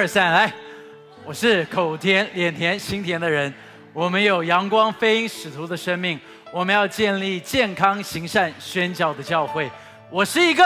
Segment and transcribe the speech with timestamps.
[0.00, 0.50] 二三，来，
[1.26, 3.52] 我是口甜、脸甜、心甜的人。
[3.92, 6.18] 我们有阳光、飞鹰、使徒的生命。
[6.50, 9.70] 我们要建立健康、行善、宣教的教会。
[10.08, 10.64] 我是一个。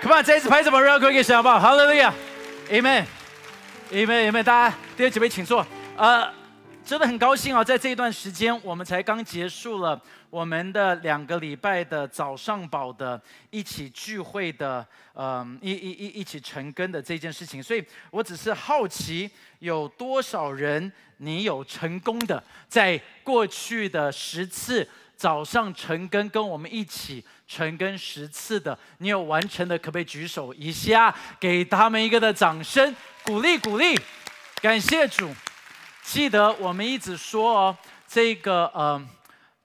[0.00, 4.42] Come on，这一次拍什么，real quick，好不好？Hallelujah，Amen，Amen，Amen。
[4.42, 5.66] 大家第二几位请坐。
[5.98, 6.26] 呃，
[6.88, 13.20] 真的很高兴啊，在这一段时间，我们才刚结束了我们的两个礼拜的早上宝的
[13.50, 17.62] 一起聚会的，嗯，一一一一起成根的这件事情。
[17.62, 27.22] 所以我只是好奇，有多少人你有成功的在过去的十次早上成根跟我们一起。
[27.46, 33.94] 成根十次的，你有完成的，可不可以举手一下，给他们一个的掌声，鼓励鼓励，
[34.62, 35.30] 感谢主。
[36.10, 37.76] 记得我们一直说哦，
[38.06, 39.08] 这个呃，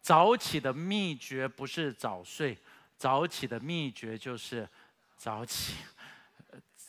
[0.02, 2.58] 早起的秘诀不是早睡，
[2.98, 4.68] 早起的秘诀就是
[5.16, 5.76] 早起，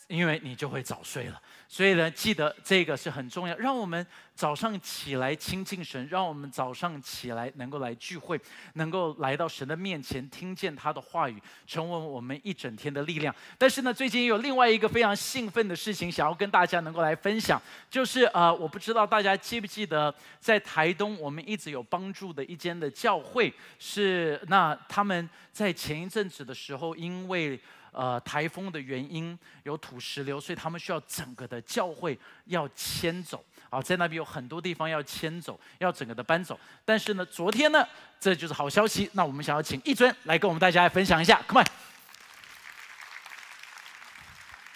[0.07, 1.41] 因为你就会早睡了。
[1.69, 3.55] 所以呢，记得这个是很重要。
[3.55, 4.05] 让我们
[4.35, 8.39] 早上起来亲近神，让我们早上起来能够来聚会，
[8.73, 13.33] 能够来到神的面前，听见他的话语，成为我们一整天的力量。
[13.57, 27.57] 但是呢，最近有另外一个非常兴奋的事情，想要跟大家能够来分享，就是呃，我不知道大家记不记得，在台东我们一直有帮助的一间的教会，是那他们在前一阵子的时候，因为。
[27.97, 33.41] 呃，台风的原因有土石流，所以他们需要整个的教会要迁走
[33.75, 36.59] 啊，在那边有很多地方要迁走，要整个的搬走。
[36.83, 37.85] 但是呢，昨天呢，
[38.19, 39.09] 这就是好消息。
[39.13, 41.67] 那我们想要请一尊来跟我们大家来分享一下，Come on！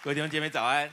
[0.04, 0.92] 各位弟兄姐妹早安，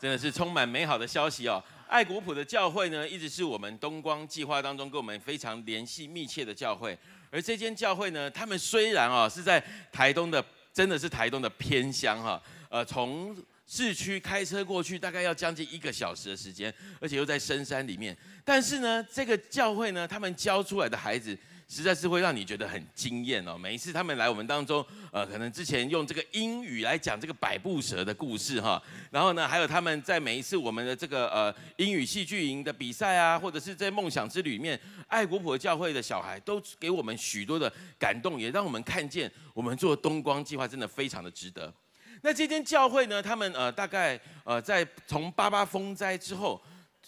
[0.00, 1.62] 真的是充满美好的消息哦。
[1.88, 6.98] 爱古朴的教会呢，一直是我们东光计划当中跟我们非常联系密切的教会。
[7.30, 10.44] 而这间教会呢，他们虽然哦是在台东的。
[10.70, 13.36] 真的是台东的偏乡哈，呃，从
[13.68, 18.16] 市区开车过去大概要将近一个小时的时间，而且又在深山里面。
[18.44, 21.38] 但是呢，这个教会呢，他们教出来的孩子。
[21.70, 23.58] 实在是会让你觉得很惊艳哦！
[23.58, 41.70] 每一次他们来我们当中，呃，可能之前用这个英语来讲这个百步蛇的故事哈，然后呢，还有他们在每一次我们的这个呃英语戏剧营的比赛啊，或者是在梦想之旅里面，爱国普教会的小孩都给我们许多的感动，也让我们看见我们做东光计划真的非常的值得。
[42.22, 46.60] 那这间教会呢，他们呃大概呃在从八八风灾之后。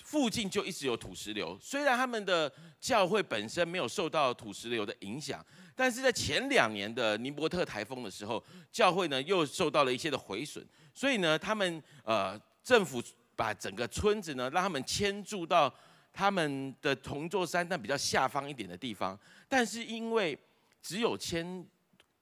[0.03, 5.44] 附近就一直有土石流，虽然他们的教会本身没有受到土石流的影响，
[5.76, 13.00] 但是在前两年的尼伯特台风的时候，教会呢又受到了一些的毁损，所以呢，他们呃政府
[13.37, 15.72] 把整个村子呢让他们迁住到
[16.12, 19.16] 他们的同座山但比较下方一点的地方，
[19.48, 20.37] 但是因为
[20.82, 21.65] 只有迁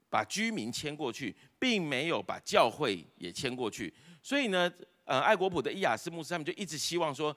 [0.08, 3.92] 把居民迁过去，并没有把教会也迁过去，
[4.22, 4.72] 所以呢，
[5.04, 7.36] 呃，爱国普的伊亚斯牧师他们就一直希望说。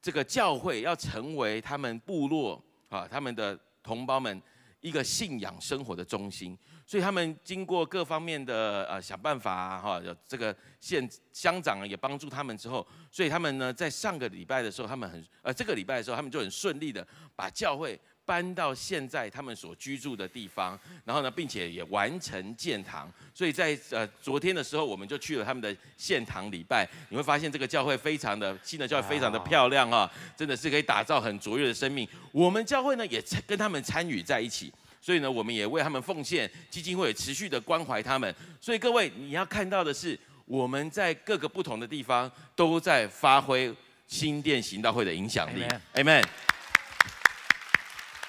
[0.00, 4.40] 这个教会要成为他们部落啊，他们的同胞们
[4.80, 18.00] 一个信仰生活的中心，所以他们经过各方面的呃想办法哈，这个县乡长也帮助他们之后，所以他们呢在上个礼拜的时候，他们很呃这个礼拜的时候，他们就很顺利的把教会。
[18.28, 23.10] 搬到现在他们所居住的地方，然后呢，并且也完成建堂。
[23.32, 26.86] 所以在呃昨天的时候，我们就去了他们的献堂礼拜。
[27.08, 32.06] 你会发现这个教会非常的新的教会非常的漂亮啊，真的是可以打造很卓越的生命。
[32.30, 38.34] 我们教会呢也跟他们参与在一起，所以呢，我们也为他们奉献基金会，持续的关怀他们。
[38.60, 43.74] 所以各位你要看到的是，我们在各个不同的地方都在发挥
[44.06, 45.62] 新店行道会的影响力。
[45.94, 46.22] Amen。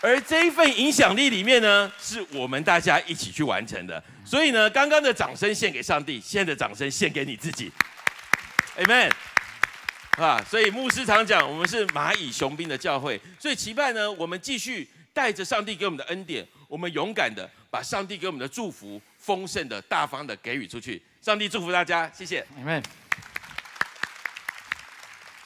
[0.01, 4.01] 而这一份影响力里面呢，是我们大家一起去完成的。
[4.23, 7.71] 所以呢，刚刚的掌声献给上帝，现在的掌声献给你自己
[8.77, 9.11] ，Amen。
[10.17, 21.01] 啊，所以牧师常讲，我们是蚂蚁雄兵的教会，所以期盼呢，我们继续带着上帝给我们的恩典，我们勇敢的把上帝给我们的祝福丰盛的、大方的给予出去。
[21.21, 22.83] 上帝祝福大家，谢谢，Amen。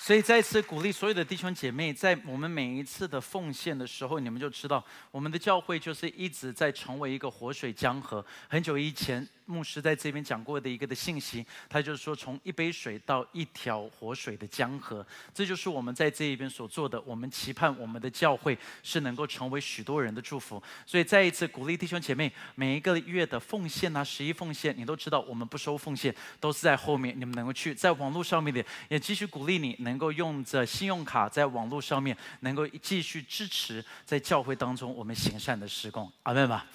[0.05, 8.25] 所以再次鼓励所有的弟兄姐妹，在我们每一次的奉献的时候，你们就知道，我们的教会就是一直在成为一个活水江河。
[8.49, 9.25] 很久以前。
[9.45, 16.99] 牧师在这边讲过的一个的信息，他就是说，从一杯水到一条活水的江河，这就是我们在这一边所做的。
[17.01, 20.61] 我们期盼我们的教会是能够成为许多人的祝福。
[20.85, 36.11] 所以再一次鼓励弟兄姐妹，每一个月的奉献啊，十一奉献，你都知道，我们不收奉献，都是在后面，你们能够去在网络上面的，也继续鼓励你能够用着信用卡在网络上面，能够继续支持在教会当中我们行善的施工。
[36.23, 36.65] 阿门吧。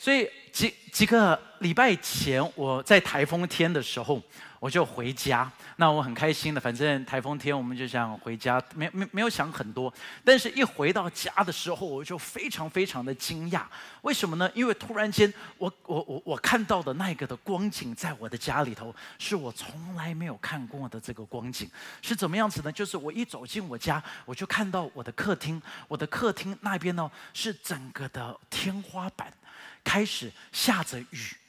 [0.00, 4.18] 所以几几个礼拜前，我在台风天的时候，
[4.58, 5.52] 我就回家。
[5.76, 9.92] 那我很开心的，反正台风天我们就想回家，没没没有想很多。
[10.24, 13.64] 但是一回到家的时候，我就非常非常的惊讶。
[14.00, 14.50] 为什么呢？
[14.54, 21.70] 因为突然间，我我我我看到的那个的光景，在我的家里头，是我从来没有看过的这个光景，
[22.00, 22.72] 是怎么样子呢？
[22.72, 29.30] 就是我一走进我家，我就看到我的客厅，我的客厅那边呢，是整个的天花板
[29.84, 31.39] 开始下着雨。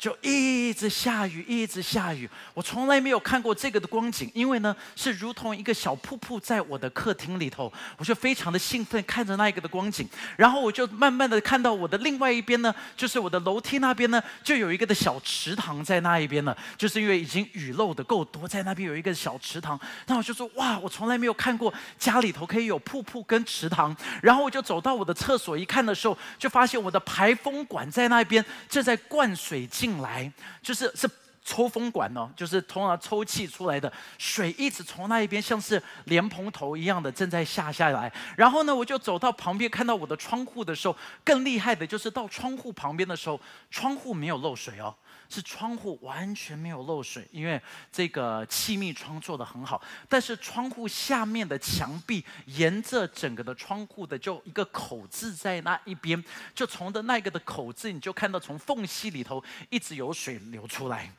[0.00, 2.26] 就一直下雨，一直下雨。
[2.54, 10.08] 我从来没有看过这个的光景，因为呢是如同一个小瀑布在我的客厅里头，我就非常的兴奋看着那一个的光景。
[10.38, 16.56] 然后我就慢慢的看到我的另外一边呢，就是我的楼梯那边呢，就有一个的小池塘在那一边了。
[16.78, 19.78] 就是因为已经雨漏的够多，在那边有一个小池塘。
[20.06, 23.94] 那我就说哇，我从来没有看过家里头可以有瀑布跟池塘。
[24.22, 29.89] 然后我就走到我的厕所一看的时候，就发现我的排风管在那边正在灌水进。
[29.90, 30.32] 进来
[30.62, 31.10] 就是是
[31.44, 38.12] 抽风管哦，就是通常抽气出来的水，一直从那一边像是莲蓬头一样的正在下下来。
[38.36, 43.40] 然后呢，我就走到旁边，看到我的窗户的时候，更厉害的就是到窗户旁边的时候，
[43.70, 44.94] 窗户没有漏水哦。
[45.30, 47.60] 是窗户完全没有漏水，因为
[47.92, 49.80] 这个气密窗做的很好。
[50.08, 56.22] 但是窗户下面的墙壁，沿着整个的窗户的就一个口子在那一边，
[56.52, 61.10] 就从的那个的口子，你就看到从缝隙里头一直有水流出来。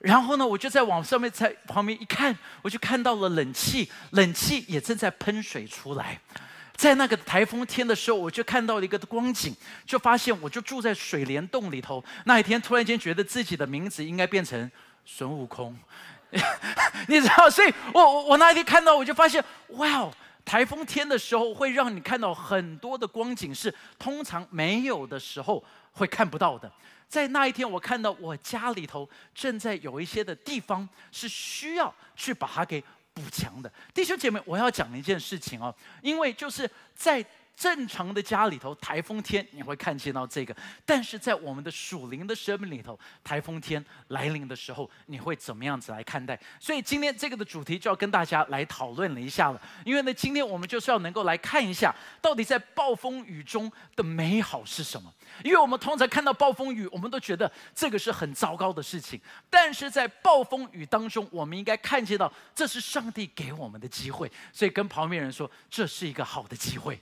[0.00, 6.20] 然后呢，我就在往上面在旁边一看，我就看到了冷气，冷气也正在喷水出来。
[6.82, 9.54] 在那个台风天的时候，我就看到了一个光景，
[9.86, 12.02] 就发现我就住在水帘洞里头。
[12.24, 14.68] 那一天突然间觉得自己的名字应该变成
[15.04, 15.78] 孙悟空，
[17.06, 17.48] 你知道？
[17.48, 20.12] 所以我我那一天看到，我就发现，哇哦！
[20.44, 25.62] 台风天的时候会让你看到很多的光景，是通常没有的时候
[25.92, 26.68] 会看不到的。
[27.08, 32.82] 在那一天，我看到我家里头正在有一些的地方是需要去把它给。
[33.14, 37.24] 补强的弟兄姐妹，我要讲一件事情哦，因为就是在。
[37.56, 40.52] 正常的家里头，台风天你会看见到这个；
[40.84, 46.38] 但是在我们的属灵的生命里头，台风天来临的时候，你会怎么样子来看待？
[46.58, 49.60] 所以今天这个的主题就要跟大家来讨论了一下了。
[49.84, 55.12] 因为呢，今天我们就是要能够来看一下，到底在暴风雨中的美好是什么？
[55.44, 64.30] 因为我们通常看到暴风雨，我们都觉得这个是很糟糕的事情；但是在暴风雨当中，我们应该看见到这是上帝给我们的机会。
[64.52, 67.00] 所以跟旁边人说，这是一个好的机会。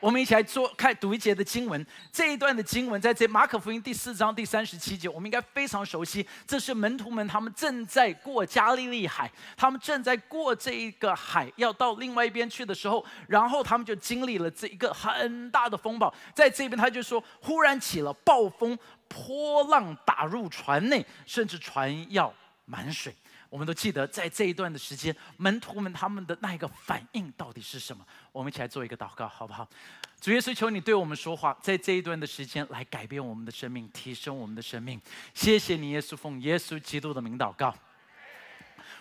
[0.00, 6.24] 我们一起来做看读一节的经文，这一段的经文在这马可福音第四章第三十七节，我们应该非常熟悉。
[6.46, 16.14] 这是门徒们他们正在过加利利海，他们正在过这一个海，要到另外一边去的时候，然后他们就经历了这一个很大的风暴。
[16.32, 18.78] 在这边他就说，忽然起了暴风，
[19.08, 22.32] 波浪打入船内，甚至船要
[22.66, 23.12] 满水。
[23.50, 28.04] 我们都记得，在这一段的时间，门徒们他们的那一个反应到底是什么？
[28.32, 29.68] 我们一起来做一个祷告，好不好？
[30.20, 35.00] 主耶稣，求你对我们说话，在这一段的时间来改变我们的生命，提升我们的生命。
[35.32, 37.74] 谢谢你，耶稣，奉耶稣基督的名祷告。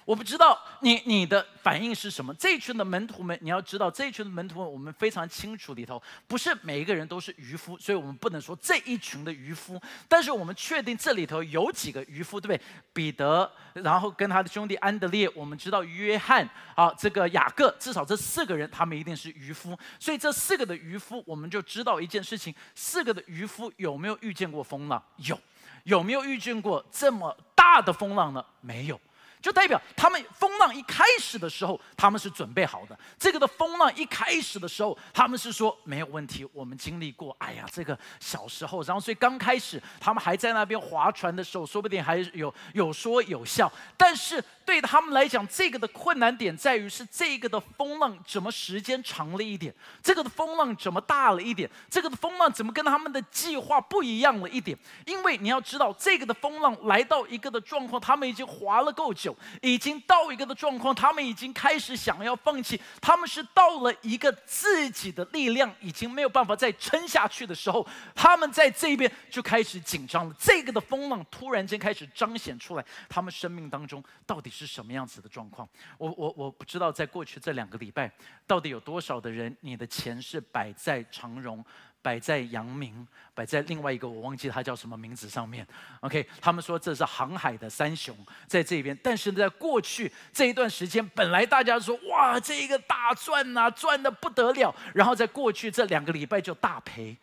[0.07, 2.33] 我不知道你你的反应是什么。
[2.35, 9.77] 这一群的门徒们，你要知道，这一群的门徒们，我们非常清楚里头，不是每一个人都是渔夫，所以我们不能说这一群的渔夫。
[10.07, 12.61] 但是我们确定这里头有几个渔夫，对不对？
[12.93, 19.77] 彼得，然后跟他的兄弟安德烈，我们知道约翰，啊，这个雅各，至少这四个人，他们一定是渔夫。
[19.99, 25.03] 所以这四个的渔夫，我们就知道一件事情：四个的渔夫有没有遇见过风浪？
[25.17, 25.37] 有。
[25.83, 28.45] 有没有遇见过这么大的风浪呢？
[28.61, 28.99] 没有。
[29.41, 32.97] 就代表他们风浪一开始的时候，他们是准备好的。
[33.17, 36.47] 这个的风浪一开始的时候，他们是说没有问题。
[36.53, 43.71] 我们经历过，哎呀，这个小时候，然后所以刚开始他们还在那边划船的时候，说不定还有有说有笑。
[43.95, 54.77] 但是对他们来讲，这个的困难点在于是这个的风浪怎么时间长了一点，这个的风浪怎么大了一点，这个的风浪怎么跟他们的计划不一样了一点。
[55.05, 59.26] 因为你要知道，这个的风浪来到一个的状况，他们已经划了够久。
[59.61, 70.35] 已经到一个的状况，他们已经开始想要放弃，他们是到了一个自己的力量已经没有办法再撑下去的时候，他们在这边就开始紧张了。
[70.37, 75.67] 这个的风浪突然间开始彰显出来，他们生命当中到底是什么样子的状况？
[75.97, 78.11] 我我我不知道，在过去这两个礼拜，
[78.45, 81.63] 到底有多少的人，你的钱是摆在长荣。
[82.01, 85.67] 摆在阳明，摆在另外一个我忘记他叫什么名字上面。
[86.01, 88.15] OK，他们说这是航海的三雄
[88.47, 94.73] 在这边，但是在过去这一段时间，本来大家说哇，这一个大赚呐，赚的不得了。
[94.93, 97.17] 然后在过去这两个礼拜就大赔，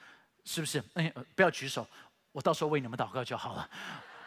[0.45, 0.83] 是不是？
[0.95, 1.87] 哎，不要举手，
[2.33, 3.69] 我到时候为你们祷告就好了，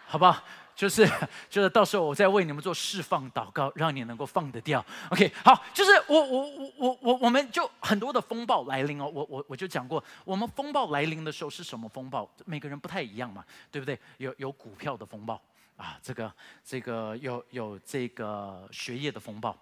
[0.07, 0.43] 好不好？
[0.77, 1.09] 就是
[1.49, 4.85] 就是到时候我再为你们做释放祷告，让你能够放得掉。
[5.09, 12.29] OK，好，就是我我我我我我们就很多的风暴来临哦，我我我就讲过，我们风暴来临的时候是什么风暴？
[12.45, 13.99] 每个人不太一样嘛，对不对？
[14.17, 15.41] 有有股票的风暴
[15.77, 16.31] 啊，这个
[16.63, 19.57] 这个有有这个学业的风暴，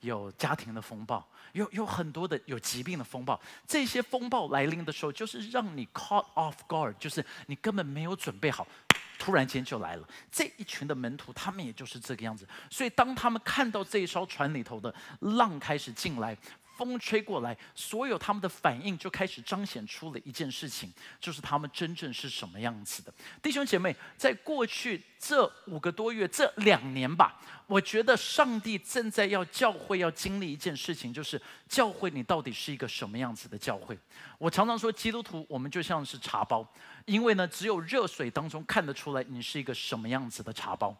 [0.00, 3.40] 有家庭的风暴，有有很多的有疾病的风暴。
[3.64, 8.66] 这些风暴来临的时候，就是让你 caught off guard，就是你根本没有准备好。
[9.18, 12.46] 突然间就来了，这一群的门徒，他们也就是这个样子。
[12.70, 16.36] 所以当他们看到这一艘船里头的浪开始进来，
[16.78, 23.12] 风吹过来，所有他们的反应就开始彰显出了一件事情，就是他们真正是什么样子的。
[23.42, 33.98] 弟兄姐妹，在过去这五个多月、这两年吧，我觉得上帝正在要教会要经历一件事情，就是教会你到底是一个什么样子的教会？
[34.38, 36.64] 我常常说，基督徒我们就像是茶包。
[37.06, 40.94] 因为呢，只有热水当中看得出来你是一个什么样子的茶包，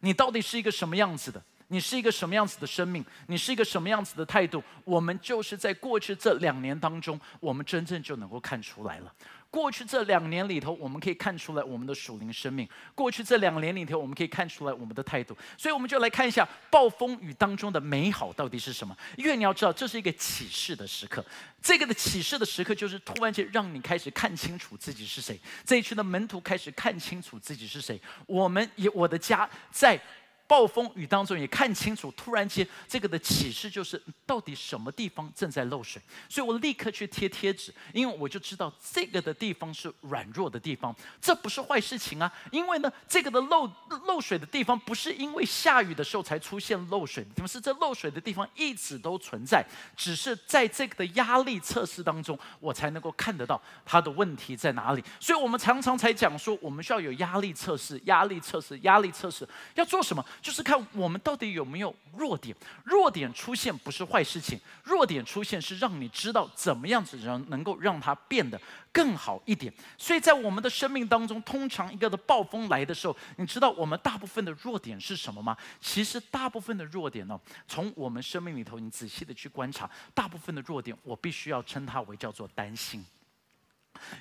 [0.00, 1.42] 你到底是一个什么样子的？
[1.68, 3.04] 你是一个什么样子的生命？
[3.26, 4.62] 你是一个什么样子的态度？
[4.84, 9.12] 我们就是在过去这两年当中，我们真正就能够看出来了。
[9.48, 15.36] 过去这两年里头，我们可以看出来我们的属灵生命；过去这两年里头，我们可以看出来我们的态度。
[15.56, 18.94] 所以，我们就来看一下暴风雨当中的美好到底是什么。
[19.16, 21.24] 因为你要知道，这是一个启示的时刻。
[21.62, 25.40] 这个的启示的时刻，就是突然间让你开始看清楚自己是谁。
[25.64, 27.98] 这一群的门徒开始看清楚自己是谁。
[28.26, 29.98] 我们也我的家在。
[30.48, 43.70] 暴风雨当中也看清楚，突然间这个的启示就是到底什么地方正在漏水，所以我立刻去贴贴纸，因为我就知道这个的地方是软弱的地方，这不是坏事情啊，因为呢这个的漏
[44.06, 49.64] 漏水的地方不是因为下雨的时候才出现漏水的地方，是这漏水的地方一直都存在，
[49.96, 60.24] 只是在这个的压力测试当中，我才能够看得到它的问题在哪里，所以我们常常才讲说，我们需要有压力测试，压力测试，压力测试要做什么？
[60.40, 68.60] 就是看我们到底有没有弱点，弱点出现不是坏事情，弱点出现是让你知道怎么样子人能够让它变得
[68.92, 69.72] 更好一点。
[69.98, 75.56] 所以在我们的生命当中，通常一个的暴风来的时候，你知道我们大部分的弱点是什么吗？
[75.80, 83.04] 其实大部分的弱点呢，从我们生命里头，你仔细的去观察，大部分的弱点，我必须要称它为叫做担心。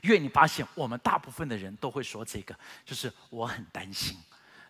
[0.01, 4.17] 因为你发现我们大部分的人都会说这个，就是我很担心。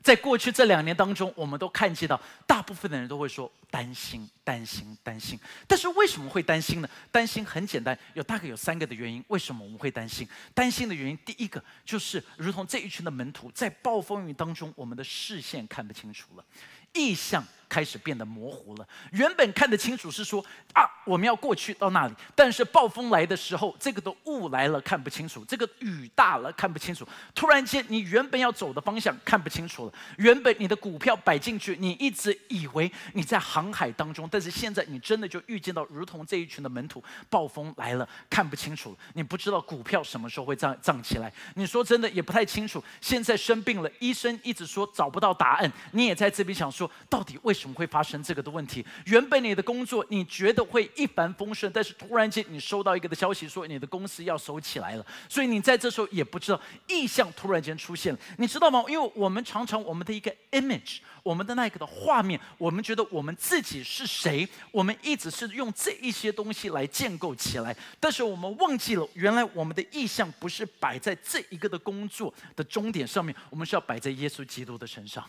[0.06, 5.40] 在过去这两年当中，我们都看见到，大部分的人都会说担心、担心、担心。
[5.66, 6.88] 但是为什么会担心呢？
[7.12, 9.26] 担心很简单，有大概有三个的原因。
[9.30, 10.28] 为什么我们会担心？
[10.54, 16.46] 担心的原因，第一个就是如同这一群的门徒，在暴风雨当中，我们的视线看不清楚了，
[16.94, 17.44] 意向。
[17.68, 18.88] 开始变得模糊了。
[19.12, 20.44] 原本看得清楚是说
[20.74, 27.08] 啊，我们要过去到那里，但是暴风来的时候，这个的雾来了看不清楚，这个雨大了看不清楚。
[27.34, 29.94] 突然间，你原本要走的方向看不清楚了。
[30.18, 38.96] 原本你的股票摆进去，你一直以为你在航海当中，但是现在你真的就遇见到如同这一群的门徒，暴风来了看不清楚。
[39.14, 41.34] 你不知道股票什么时候会涨涨起来。
[41.56, 42.84] 你说真的也不太清楚。
[43.02, 45.72] 现在生病了，医生一直说找不到答案。
[45.94, 47.55] 你也在这边想说，到底为？
[47.56, 48.86] 为什么会发生这个的问题？
[49.06, 58.84] 原本你的工作你觉得会一帆风顺，但是突然间你收到一个的消息，说你的公司要收起来了，所以你在这时候也不知道意向突然间出现了，你知道吗？
[58.90, 75.24] 因为我们常常我们的一个 image，我们的那个的画面，我们觉得我们自己是谁，我们一直是用这一些东西来建构起来，但是我们忘记了，原来我们的意向不是摆在这一个的工作的终点上面，我们是要摆在耶稣基督的身上。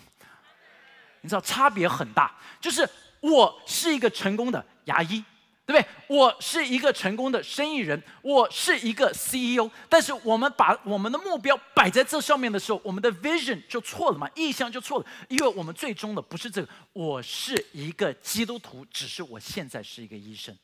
[1.27, 5.25] 你知道差别很大，就是我是一个成功的牙医，
[5.67, 5.85] 对不对？
[6.07, 9.69] 我是一个成功的生意人，我是一个 CEO。
[9.89, 16.69] 但是我们把我们的目标摆在这上面的时候，我们的 vision 就错了嘛，意向就错了，因为我们最终的不是这个。
[16.93, 20.57] 我是一个基督徒，只是我现在是一个医生。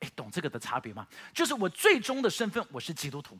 [0.00, 1.06] 哎，懂这个的差别吗？
[1.34, 3.38] 就是我最终的身份我是基督徒，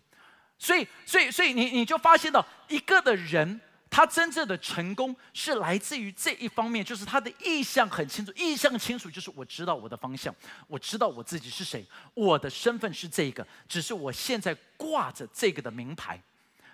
[0.58, 3.58] 所以，所以，所以你你就发现到一个的人。
[3.94, 10.34] 他真正的成功是来自于这一方面，就是他的意向很清楚，意向清楚就是我知道我的方向，
[10.66, 11.84] 我知道我自己是谁，
[12.14, 16.18] 我的身份是这个，只是我现在挂着这个的名牌，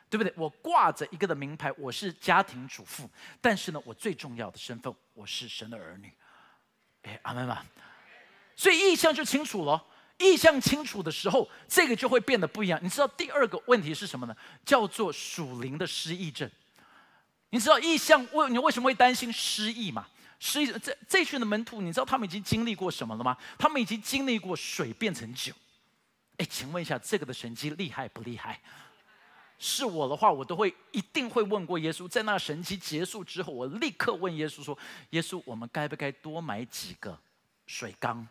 [0.09, 0.33] 对不对？
[0.37, 3.11] 我挂着一个的名牌，我是家庭主妇，
[3.41, 6.13] 但是呢，我最重要的身份我是神的儿女。
[7.03, 7.65] 哎，阿妹嘛。
[8.55, 9.85] 所以意向就清楚了，
[10.19, 12.79] 意向清楚的时候，这个就会变得不一样。
[12.81, 14.37] 你知道第二个问题是什么呢？
[14.65, 16.49] 叫做属灵的失忆症。
[17.51, 20.07] 你知道意象为你为什么会担心失忆吗？
[20.39, 23.37] 失忆这这群的门徒，你知道他们已经经历过什么了吗？
[23.59, 25.53] 他们已经经历过水变成酒，
[26.37, 28.61] 哎，请问一下，这个的神迹厉害不厉害？
[29.59, 32.07] 是我的话，我都会一定会问过耶稣。
[32.07, 34.79] 在那神迹结束之后，我立刻问耶稣说
[35.11, 37.19] ：“耶稣，我们该不该多买几个
[37.67, 38.25] 水缸？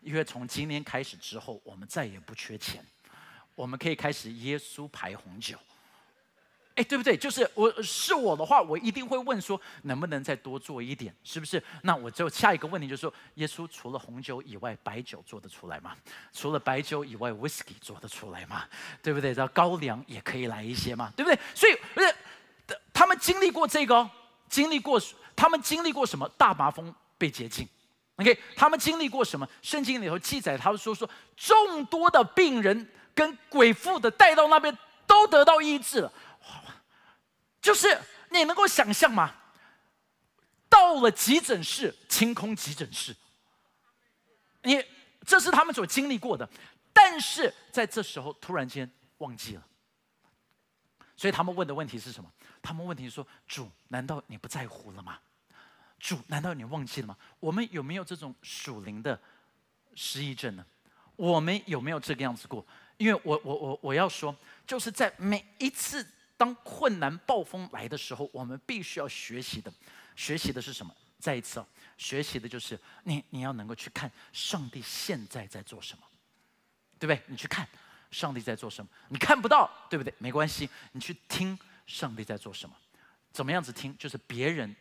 [0.00, 2.82] 因为从今天开始之后，我们再也不缺钱，
[3.54, 5.58] 我们可以开始耶稣牌红酒。”
[6.80, 7.14] 哎，对不对？
[7.14, 11.62] 就是我是我的话，我一定会问说，能不能再多做一点，是不是？
[11.82, 15.94] 那我就下一个问题就是说，耶稣除了红酒以外，白酒做得出来吗？
[16.32, 18.64] 除了白酒以外，whisky 做得出来吗？
[19.02, 19.34] 对不对？
[19.34, 21.38] 然后高粱也可以来一些嘛，对不对？
[21.54, 22.14] 所以，不是
[22.94, 24.08] 他们经历过这个，
[24.48, 24.98] 经历过
[25.36, 26.26] 他们经历过什么？
[26.38, 27.68] 大麻风被洁净
[28.16, 28.38] ，OK？
[28.56, 29.46] 他们经历过什么？
[29.60, 31.06] 圣经里头记载，他们说说
[31.36, 34.74] 众多的病人跟鬼妇的带到那边
[35.06, 36.10] 都得到医治了。
[37.60, 38.00] 就是
[38.30, 39.34] 你能够想象吗？
[40.68, 43.14] 到了急诊室，清空急诊室，
[44.62, 44.82] 你
[45.26, 46.48] 这是他们所经历过的，
[46.92, 48.88] 但是在这时候突然间
[49.18, 49.66] 忘记了，
[51.16, 52.32] 所以他们问的问题是什么？
[52.62, 55.18] 他们问题说：“主，难道你不在乎了吗？
[55.98, 57.16] 主，难道你忘记了吗？
[57.40, 59.20] 我们有没有这种属灵的
[59.96, 60.64] 失忆症呢？
[61.16, 62.64] 我们有没有这个样子过？
[62.96, 64.34] 因为我我我我要说，
[64.66, 66.06] 就是在每一次。”
[66.40, 69.70] 当困难暴风来的时候，我们必须要学习的，
[70.16, 70.90] 学习的是什么？
[71.18, 71.66] 再一次啊，
[71.98, 76.02] 学习的就是你，你要能够去看上帝现在在做什么，
[76.98, 77.22] 对不对？
[77.26, 77.68] 你去看
[78.10, 80.14] 上帝在做什么，你看不到，对不对？
[80.16, 82.74] 没关系，你去听上帝在做什么。
[83.30, 83.94] 怎么样子听？
[83.98, 84.74] 就是别人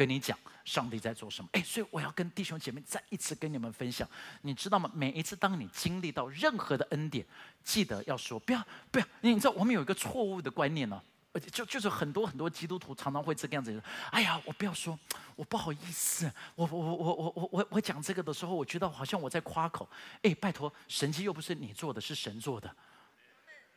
[0.00, 1.50] 跟你讲，上帝在做什么？
[1.52, 4.08] 诶，所以我要跟弟兄姐妹再一次跟你们分享，
[4.40, 4.90] 你知道吗？
[4.94, 7.22] 每一次当你经历到任何的恩典，
[7.62, 9.06] 记得要说：不要、不要。
[9.20, 10.98] 你知道我们有一个错误的观念呢，
[11.52, 13.78] 就就是很多很多基督徒常常会这个样子。
[14.10, 14.98] 哎呀，我不要说，
[15.36, 19.86] 我不好意思，我我我我我我我讲这个的时候，我觉得好像我在夸口。
[20.22, 22.74] 诶，拜托，神迹又不是你做的，是神做的。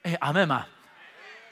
[0.04, 0.66] 诶，阿门吗？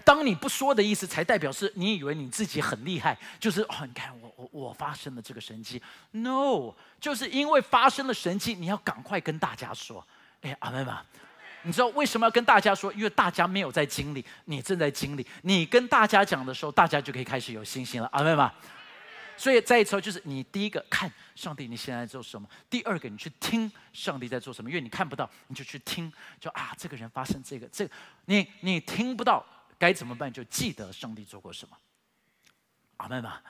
[0.03, 10.05] 当你不说的意思，才代表是你以为你自己很厉害，就是哦，你看我我我发生了这个神迹，no，就是因为发生了神迹，你要赶快跟大家说。
[10.41, 11.01] 哎，阿妹嘛。
[11.63, 12.91] 你知道为什么要跟大家说？
[12.93, 15.23] 因为大家没有在经历，你正在经历。
[15.43, 18.51] 你跟大家讲的时候，大家就可以开始有信心了，阿妹吗？
[19.37, 24.71] 所以再一次，就是你第一个看上帝你现在做什么；第二个你去听上帝在做什么。
[24.71, 27.87] 因为你看不到，你就去听，就啊，这个人发生这个，这
[28.25, 29.45] 你你听不到
[29.81, 30.31] 该怎么办？
[30.31, 31.75] 就记得上帝做过什么，
[32.97, 33.41] 阿妹吗？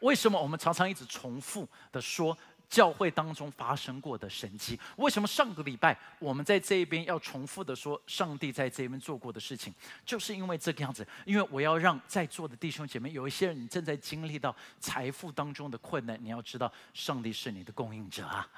[0.00, 2.34] 为什么我们常常一直重复的说？
[2.70, 9.72] 教会当中发生过的神迹，为什么上个礼拜我们在这一边要重复的说上帝在这边做过的事情，
[10.04, 11.06] 就是因为这个样子。
[11.26, 18.48] 因为我要让在座的弟兄姐妹，有一些人你正在经历到财富当中的困难，你要知道上帝是你的供应者啊。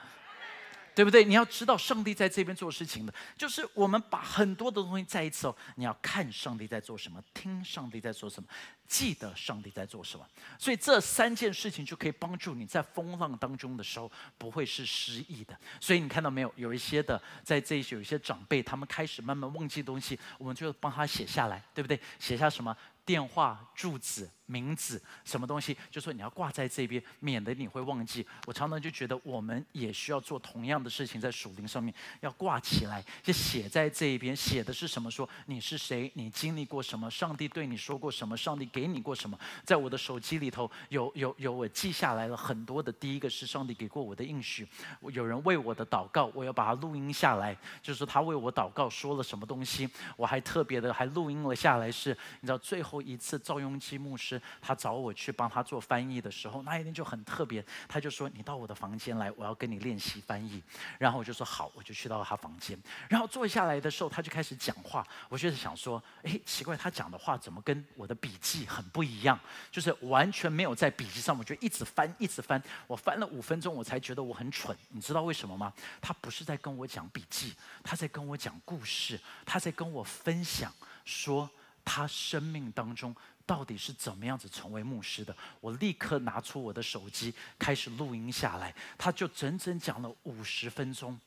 [0.97, 1.23] 对不对？
[1.23, 8.49] 你要知道，上帝在这边做事情的，就是我们把很多的东西再一次哦，你要看上帝在做什么，听上帝在做什么，
[8.89, 10.27] 记得上帝在做什么。
[10.59, 15.55] 所以这三件事情就可以帮助你在风浪当中的时候不会是失意的。
[15.79, 16.51] 所以你看到没有？
[16.57, 22.01] 有一些的在这有一些长辈，他们开始慢慢忘记东西，我们就帮他写下来，对不对？
[22.19, 22.75] 写下什么？
[23.05, 25.77] 电话、住址、名字，什么东西？
[25.91, 28.27] 就说你要挂在这边，免得你会忘记。
[28.47, 34.35] 我常常就觉得，我们也需要做同样的事情，在属灵上面要挂起来，就写在这一边。
[34.35, 35.11] 写的是什么？
[35.11, 36.11] 说你是谁？
[36.15, 37.11] 你经历过什么？
[37.11, 38.37] 上帝对你说过什么？
[38.37, 39.39] 上帝给你过什么？
[39.65, 42.93] 在我的手机里头有有有，我记下来了很多的。
[42.93, 44.69] 第一个是上帝给过我的应许，
[45.13, 49.89] 有人为我的祷告，我要把它录音下来，就是他为我祷告说了什么东西。
[50.17, 52.97] 我还特别的还录音了下来，是你知道最后。
[53.07, 57.65] 一次赵雍基牧师，他找我去帮他做翻译的时候，那一天就很特别。
[57.89, 60.63] 他就说：“你到我的房间来，我要跟你练习翻译。”
[60.99, 62.79] 然后我就说：“好。”我就去到了他房间。
[63.09, 65.07] 然后坐下来的时候，他就开始讲话。
[65.29, 69.39] 我就是想说：“哎，奇怪，他讲的话怎么跟我的笔记很不一样？
[69.71, 71.37] 就是完全没有在笔记上。
[71.37, 72.63] 我就一直翻，一直翻。
[72.87, 74.77] 我翻了五分钟，我才觉得我很蠢。
[74.89, 75.73] 你知道为什么吗？
[76.01, 80.73] 他不是在跟我讲笔记，他在跟我讲故事，他在跟我分享
[81.05, 81.51] 说。
[81.89, 83.15] 他生命当中
[83.47, 85.35] 到底是怎么样子成为牧师的？
[85.61, 88.75] 我立刻拿出我的手机开始录音下来。
[88.99, 91.19] 他就整整讲了五十分钟，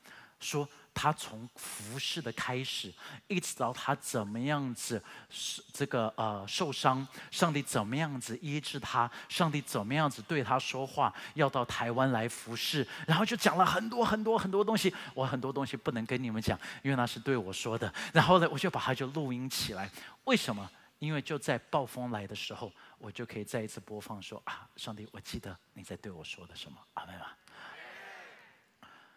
[0.42, 2.94] 说他从服侍的开始，
[3.28, 14.94] 一直到他怎么样子是这个呃受伤，上帝怎么样子医治他，上帝怎么样子对他说话，要到台湾来服侍，然后就讲了很多很多很多东西。
[15.14, 17.94] 我很多东西不能跟你们讲，因为那是对我说的。
[18.12, 19.90] 然后呢，我就把它就录音起来。
[20.26, 20.70] 为什么？
[21.00, 27.28] 因为就在暴风来的时候，我就可以再一次播放说啊，上帝，我记得你在对我说的什么，阿门吗？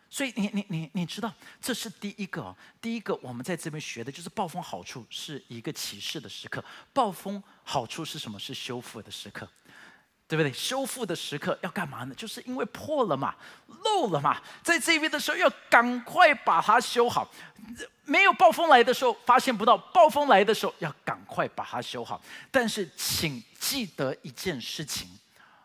[0.08, 8.38] 所以你你你你知道，这是第一个，第一个我们在这边学的就是暴风好处是一个启示的时刻，暴风好处是什么？
[8.38, 9.48] 是修复的时刻。
[10.32, 10.50] 对不对？
[10.50, 12.14] 修复的时刻要干嘛呢？
[12.14, 13.34] 就是因为破了嘛，
[13.84, 17.30] 漏了嘛，在这边的时候要赶快把它修好。
[18.06, 22.18] 没有暴风来的时候发现不到，暴风来的时候要赶快把它修好。
[22.50, 25.06] 但是请记得一件事情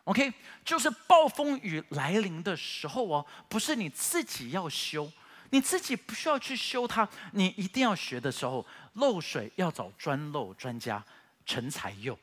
[0.03, 0.33] ，OK，
[0.65, 5.09] 就是暴风雨来临的时候哦，不是你自己要修，
[5.51, 11.01] 你自己不需要去修它，你一定要学的时候，漏水要找专漏专家
[11.45, 12.19] 陈才佑。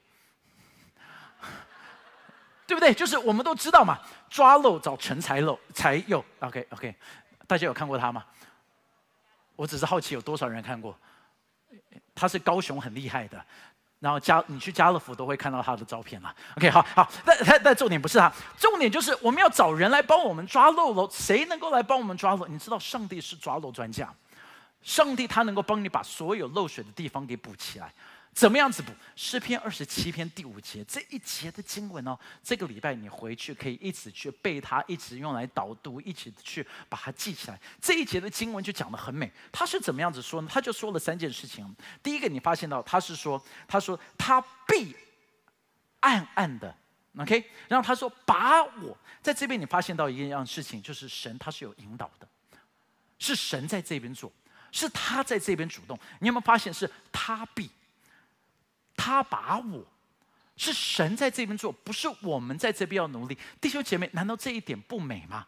[2.66, 2.92] 对不对？
[2.94, 3.98] 就是我们都知道嘛，
[4.30, 6.24] 抓漏找成才漏才有。
[6.40, 6.94] OK OK，
[7.46, 8.24] 大家有看过他吗？
[9.56, 10.96] 我只是好奇有多少人看过。
[12.14, 13.44] 他是高雄很厉害的，
[13.98, 16.34] 然后家你去家乐福都会看到他的照片了。
[16.56, 21.08] OK，好好，但但但重点不是他，重点就是我们要找人来帮我们抓漏喽。
[21.10, 22.46] 谁能够来帮我们抓漏？
[22.46, 24.12] 你知道上帝是抓漏专家，
[24.80, 27.92] 上帝他能够帮你把所有漏水的地方给补起来。
[28.34, 28.92] 怎么样子补？
[29.14, 37.60] 诗篇二十七篇第五节这一节的经文哦，这个礼拜你回去可以一直去背它，一直用来导读，一直去把它记起来。
[37.80, 39.32] 这一节的经文就讲的很美。
[39.52, 40.48] 他是怎么样子说呢？
[40.52, 41.64] 他就说了三件事情。
[42.02, 44.96] 第一个，你发现到他是说，他说他必
[46.00, 46.76] 暗暗的
[47.16, 47.48] ，OK。
[47.68, 52.26] 然后他说把我在这边，你发现到一样事情，就是神他是有引导的，
[53.20, 54.32] 是神在这边做，
[54.72, 55.96] 是他在这边主动。
[56.18, 57.70] 你有没有发现是他必？
[59.04, 59.84] 他把我
[60.56, 63.36] 是神在这边做，不是我们在这边要努力。
[63.60, 65.46] 弟兄姐妹，难道这一点不美吗？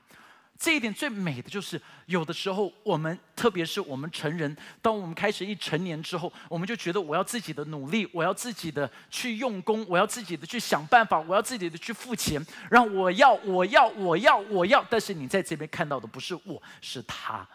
[0.58, 14.84] 这一点最美的就是，有的时候我们，特别是我们成人，当我们开始一成年之后，我们就觉得我要自己的努力，我要自己的去用功，我要自己的去想办法，我要自己的去付钱，让我要，我要，我要，我要。
[14.90, 17.48] 但是你在这边看到的不是我，是他。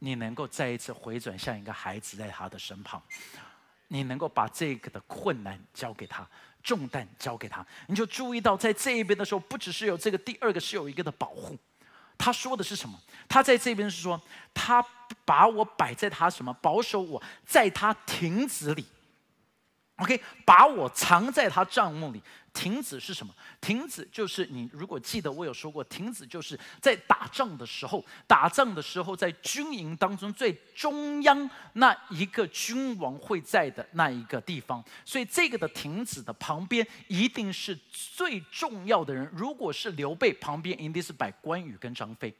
[0.00, 3.00] 你能够再一次回转，像一个孩子在他的身旁。
[3.94, 6.28] 你能够把这个的困难交给他，
[6.64, 11.56] 重担交给他，你就注意到在这一边的时候，不只是有这个，第二个是有一个的保护。
[12.18, 12.98] 他说的是什么？
[13.28, 14.20] 他在这边是说，
[14.52, 14.84] 他
[15.24, 18.84] 把我摆在他什么，保守我在他亭子里。
[19.96, 22.20] OK，把我藏在他帐幕里。
[22.52, 23.34] 亭子是什么？
[23.60, 34.82] 亭子就是你如果记得我有说过，亭子就是在打仗的时候，打仗的时候在军营当中最中央那一个君王会在的那一个地方。
[35.04, 39.28] 所以这个的亭子的旁边一定是最重要的人。
[39.34, 42.32] 如果是刘备旁边，一定是摆关羽跟张飞。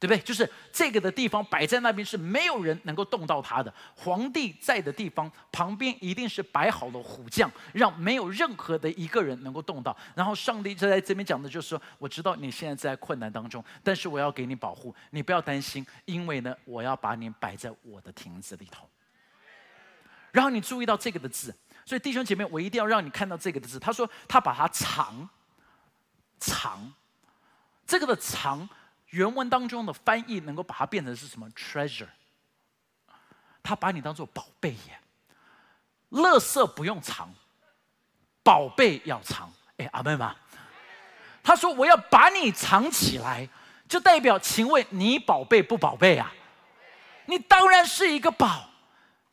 [0.00, 0.18] 对不对？
[0.20, 3.72] 就是这个的地方摆在那边是没有人能够动到它的。
[3.94, 9.94] 皇帝在的地方旁边一定是摆好了虎将，让没有任何的一个人能够动到。
[10.14, 18.88] 然后上帝就在这边讲的就是说：我知道你现在在困难当中，但是我要给你保护，你不要担心，因为呢，我要把你摆在我的亭子里头。
[20.32, 23.78] 然后你注意到这个的字，所以弟兄姐妹，我一定要让你看到这个的字。
[23.78, 25.28] 他说他把它藏，
[26.38, 26.90] 藏，
[27.86, 28.66] 这个的藏。
[29.10, 32.08] 原文当中的翻译能够把它变成是什么？treasure，
[33.62, 34.98] 他把你当做宝贝耶。
[36.10, 37.32] 乐色不用藏，
[38.42, 39.52] 宝贝要藏。
[39.76, 40.34] 哎，阿妹吗？
[41.42, 43.48] 他说我要把你藏起来，
[43.88, 46.32] 就代表，请问你宝贝不宝贝啊？
[47.26, 48.68] 你当然是一个宝，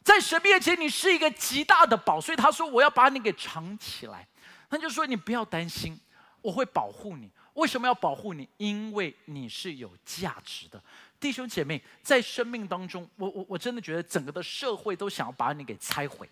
[0.03, 4.27] 在神面前你是一个极大的宝，所以他说我要把你给藏起来。
[4.69, 5.99] 他就说你不要担心，
[6.41, 7.29] 我会保护你。
[7.57, 8.47] 为什么要保护你？
[8.57, 10.81] 因为你是有价值的，
[11.19, 16.29] 弟兄姐妹，在生命当中，我我我真的觉得整个的社会都想要把你给拆毁，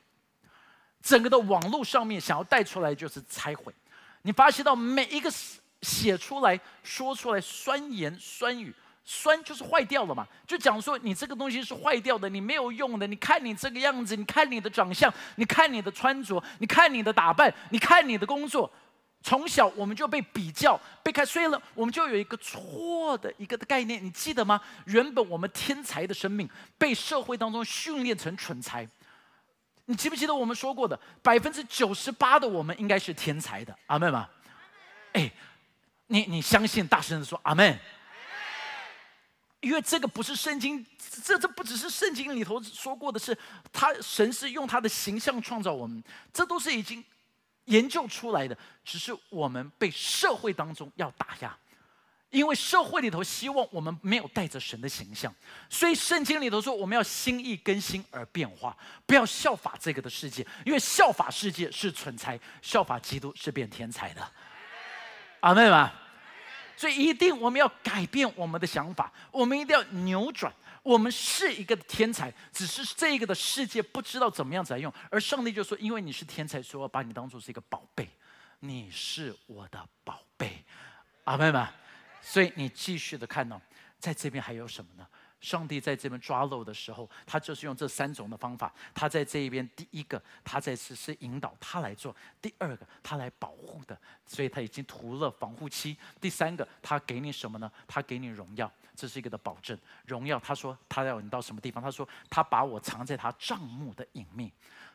[1.01, 3.73] 整个的网络上面想要带出来就是拆毁。
[4.21, 5.31] 你发现到每一个
[5.81, 8.71] 写出来说出来酸言酸语，
[9.03, 13.07] 酸就是坏掉了嘛，就讲说你这个东西是坏掉的，你没有用的。
[13.07, 18.71] 你看你这个样子，你看你的长相，你看你的穿着，你看你的打扮，你看你的工作。
[19.25, 24.61] 从小我们就被比较、被看，所以呢，我们就有一个错的一个概念，你记得吗？
[24.85, 28.87] 原本我们天才的生命被社会当中训练成蠢才。
[29.85, 34.29] 你记不记得我们说过的，百分之九十八的我们应该是天才的，阿门吗？
[35.13, 35.31] 哎，
[36.05, 37.79] 你你相信，大声的说阿门。
[39.59, 40.85] 因为这个不是圣经，
[41.23, 43.35] 这这不只是圣经里头说过的是，
[43.73, 47.03] 他神是用他的形象创造我们，这都是已经。
[47.65, 51.57] 研究出来的，只是我们被社会当中要打压，
[52.29, 55.33] 因为社会里头希望我们没有带着神的形象，
[55.69, 58.75] 所以圣经里头说我们要心意更新而变化，
[59.05, 64.31] 不要效法这个的世界，因为效法世界是蠢材，效法基督是变天才的。
[65.39, 65.89] 阿妹们，
[66.75, 70.53] 所以一定我们要改变我们的想法，我们一定要扭转。
[70.85, 74.93] 我们是一个天才，只是这个的世界不知道怎么样子来用。
[75.09, 78.07] 而上帝就说：“因为你是天才，所以我把你当做是一个宝贝，
[78.59, 80.63] 你是我的宝贝。”
[81.25, 81.67] 阿妹们，
[82.21, 83.59] 所以你继续的看到，
[83.97, 85.07] 在这边还有什么呢？
[85.41, 88.71] 上帝在这边抓漏的时候，他就是用这三种的方法。
[88.93, 97.71] 他在这一边，第一个，他在实施引导他来做；第二个，他来保护的，所以他已经涂了防护漆；第三个，他给你什么呢？
[97.87, 99.77] 他给你荣耀，这是一个的保证。
[100.05, 101.83] 荣耀，他说他要你到什么地方？
[101.83, 104.51] 他说他把我藏在他帐幕的隐秘。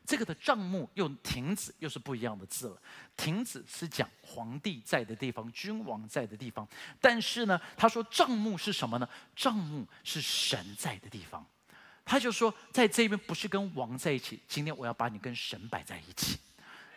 [0.06, 2.82] 这个的帐幕又亭子又是不一样的字了。
[3.16, 6.66] 亭子是讲皇帝在的地方，君王在的地方。
[7.00, 9.08] 但是呢，他说帐幕是什么呢？
[9.36, 11.46] 帐幕是神在的地方。
[12.02, 16.38] 他就说，在这边不是跟王在一起，今天我要把你跟神摆在一起。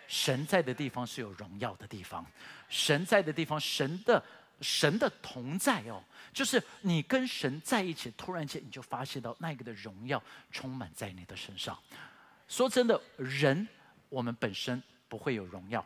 [0.08, 2.26] 神在的地方是有荣耀的地方，
[2.70, 4.24] 神在的地方，神的
[4.62, 11.78] 神的同在哦，就是你跟神在一起，突然间你就发现到那个的荣耀充满在你的身上。
[12.48, 13.68] 说真的，人
[14.10, 15.86] 我们本身不会有荣耀，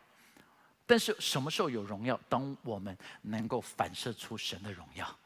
[0.86, 2.20] 但是什么时候有荣耀？
[2.28, 5.18] 当我们能够反射出神的荣耀，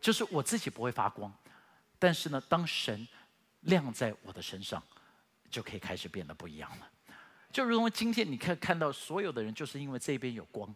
[0.00, 1.32] 就是我自己不会发光，
[1.98, 3.06] 但是呢，当神
[3.60, 4.82] 亮在我的身上，
[5.50, 6.90] 就可以开始变得不一样了。
[7.52, 10.74] 就如同今天你看看到所有的人，就是因为这边有光，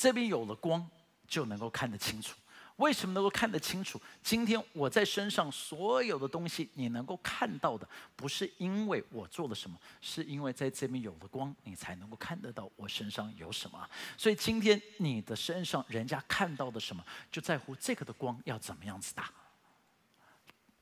[0.00, 0.88] 这边有了光，
[1.28, 2.34] 就能够看得清楚。
[2.76, 4.00] 为什么能够看得清楚？
[4.22, 7.86] 今天我在身上所有的东西，你能够看到的，
[8.16, 13.86] 不是因为我做了什么，是因为在这边有了光，你才能够看得到我身上有什么。
[14.16, 19.30] 所以今天你的身上，人家看到的什么，就在乎这个的光要怎么样子打，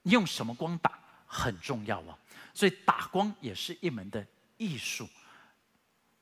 [0.04, 2.16] 用什么光打很重要啊。
[2.54, 4.24] 所以打光也是一门的
[4.58, 5.08] 艺术，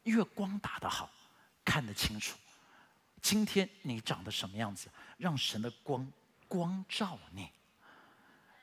[0.05, 1.11] 越光打得好，
[1.63, 2.39] 看得清楚。
[3.27, 4.89] 今天你长得什么样子？
[5.19, 6.07] 让神的光
[6.47, 7.51] 光照你，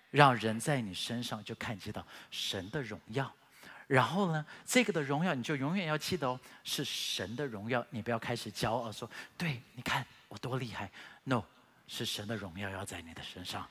[0.10, 3.30] 让人在你身上就看见到神的荣耀。
[3.88, 7.86] 然后呢，这个的荣耀你就永远要记得哦，是神的荣耀。
[7.90, 10.90] 你不要开始骄傲说：“对，你看我多厉害。
[11.26, 11.44] ”No，
[11.90, 13.70] 是神的荣耀要在你的身上。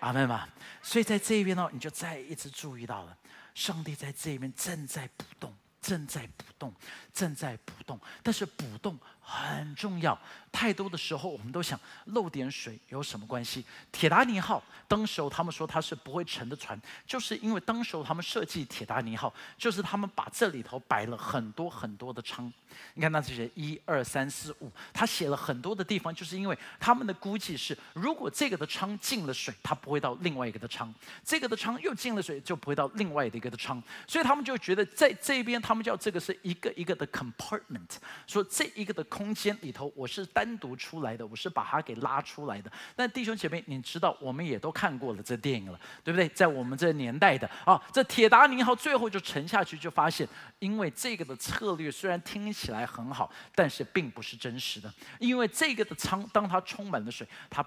[0.00, 0.46] 阿门吗？
[0.82, 3.16] 所以在这一边呢，你就再一次注意到了，
[3.54, 6.74] 上帝在这边正在不动，正在不动，
[7.14, 7.98] 正在不动。
[8.22, 8.98] 但是不动。
[9.22, 10.18] 很重要，
[10.50, 13.64] 太多的时候我们都想漏点水有什么关系？
[13.90, 22.52] 铁达尼号当时候他们说它是不会沉的船，就是因为当时候他们设计铁达尼号，就是他们把这里头摆了很多很多的舱。
[22.94, 30.90] 你看那这些一二三四五，他写了很多的地方，就是因为他们的估计是，如果这个的舱进了水，它不会到另外一个的舱；
[31.24, 33.82] 这个的舱又进了水，就不会到另外的一个的舱。
[34.06, 37.88] 所以他们就觉得在这边，他们叫这个是一个一个的 compartment，
[38.26, 39.04] 说这一个的。
[39.12, 42.72] 空间里头，我是单独出来的，我是把它给拉出来的。
[42.96, 46.26] 但弟兄姐妹，你知道，我们也都看过了这电影了，对不对？
[46.30, 50.26] 在我们这年代的啊，这铁达尼号最后就沉下去，就发现，
[50.60, 54.90] 因为这个的策略虽然听起来很好，但是并不是真实的。
[55.18, 57.62] 因为这个的舱，当它充满了水，它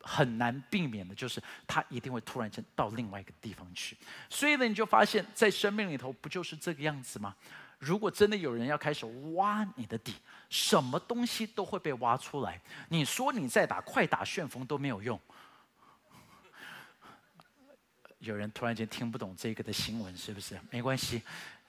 [0.00, 3.96] 很难避免的就是它一定会突然间到另外一个地方去。
[4.28, 7.36] 所以呢，你就发现，在生命里头，不就是这个样子吗？
[7.78, 10.14] 如果真的有人要开始挖你的底，
[10.48, 12.60] 什么东西都会被挖出来。
[12.88, 15.20] 你说你在打快打旋风都没有用。
[18.18, 20.58] 有人突然间听不懂这个的新闻，是不是？
[20.70, 21.22] 没关系。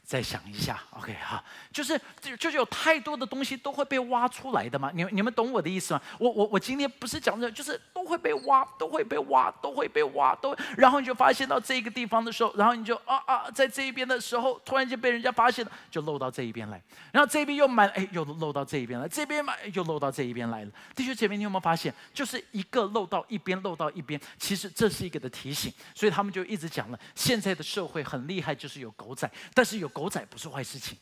[0.07, 6.01] 再想一下，OK 哈，就是就就是有太多的东西都会被挖出来的嘛，你你们懂我的意思吗？
[6.17, 20.71] 我我我今天不是讲的，就是都会被挖，都会被挖，都会被挖，都然后你就发现到这个地方的时候，然后你就啊啊，在这一边的时候，突然间被人家发现了，就漏到这一边来，然后这边又满，哎，又漏到这一边来，这边满又漏到这一边来了。
[20.95, 29.91] 弟兄姐妹，你有没有发现，就是一个漏到一边，漏到一边，其实这是一个的提醒，所以他们就一直讲了，现在的社会很厉害，就是有狗仔，但是有。
[29.97, 30.95] 狗仔不是坏事情，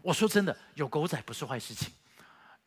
[0.00, 1.92] 我说真的，有狗仔不是坏事情，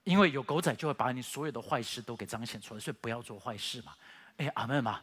[0.04, 3.92] 因为有狗仔就会把你所有的坏事都给彰显出来，所以不要做坏事嘛。
[4.38, 5.02] 哎，阿门嘛，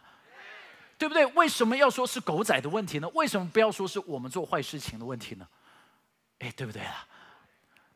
[0.96, 1.26] 对不对？
[1.26, 3.08] 为什么要说是狗仔的问题呢？
[3.14, 5.48] 为什么不要说是我们做坏事情的问题呢？
[6.38, 7.04] 哎，对不对啊？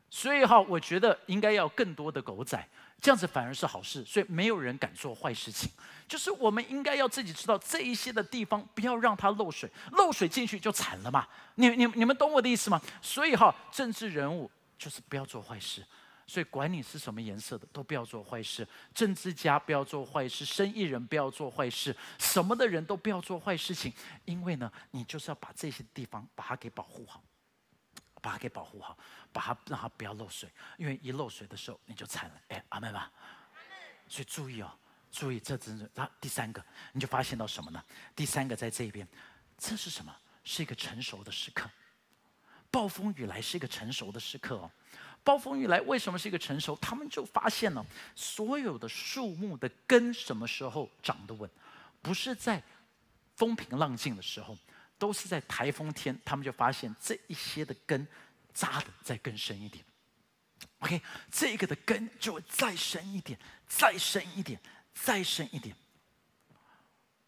[0.09, 2.67] 所以哈，我觉得应该要更多的狗仔。
[3.01, 5.69] 这样子反而是好事，所以没有人敢做坏事情。
[6.07, 11.27] 就是我们应该要自己知道这一些的地方，不要让它漏水，漏水进去就惨了嘛。
[11.55, 12.81] 你、你、你们懂我的意思吗？
[13.01, 15.85] 所以哈，政治人物就是不要做坏事。
[16.27, 18.67] 所以管你是什么颜色的，都不要做坏事。
[18.95, 23.93] 政治家不要做坏事，生意人不要做坏事，什么的人都不要做坏事情。
[24.25, 27.23] 因为呢，你就是要把这些地方把它给保护好。
[28.25, 28.97] 把它给保护好，
[29.31, 32.41] 把它让它不要漏水，因为一漏水的时候你就惨了。
[32.47, 33.11] 哎，阿妹吧。
[34.07, 34.75] 所以注意哦，
[35.11, 35.87] 注意这真是。
[35.93, 37.83] 那第三个，你就发现到什么呢？
[38.15, 39.07] 第三个在这边，
[39.59, 40.11] 这是什么？
[40.43, 41.69] 是一个成熟的时刻。
[42.71, 44.71] 暴风雨来是一个成熟的时刻哦。
[45.23, 46.75] 暴风雨来为什么是一个成熟？
[46.77, 47.85] 他们就发现了
[48.15, 51.47] 所有的树木的根什么时候长得稳，
[52.01, 52.63] 不是在
[53.35, 54.57] 风平浪静的时候，
[54.97, 56.17] 都是在台风天。
[56.23, 58.07] 他们就发现这一些的根
[58.53, 59.83] 扎的再更深一点。
[60.79, 64.59] OK，这个的根就会再深一点，再深一点，
[64.93, 65.75] 再深一点。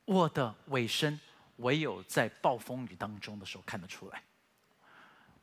[0.06, 1.20] 我的尾声
[1.58, 4.22] 唯有在暴风雨当中的时候看得出来。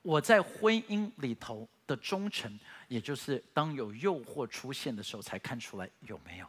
[0.02, 2.58] 我在婚姻里头的忠诚，
[2.88, 6.46] 也就是当有诱惑出现的时候，才看出来有没有。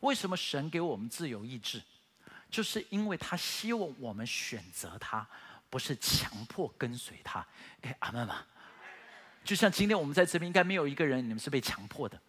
[0.00, 1.82] 为什么神给我们自由意志？
[2.50, 5.26] 就是因为他希望我们选择他，
[5.70, 7.46] 不是强迫跟随他。
[7.82, 8.44] 哎，阿妈妈？
[9.44, 12.20] 就像今天我们在这边，应该没有一个人你们是被强迫的，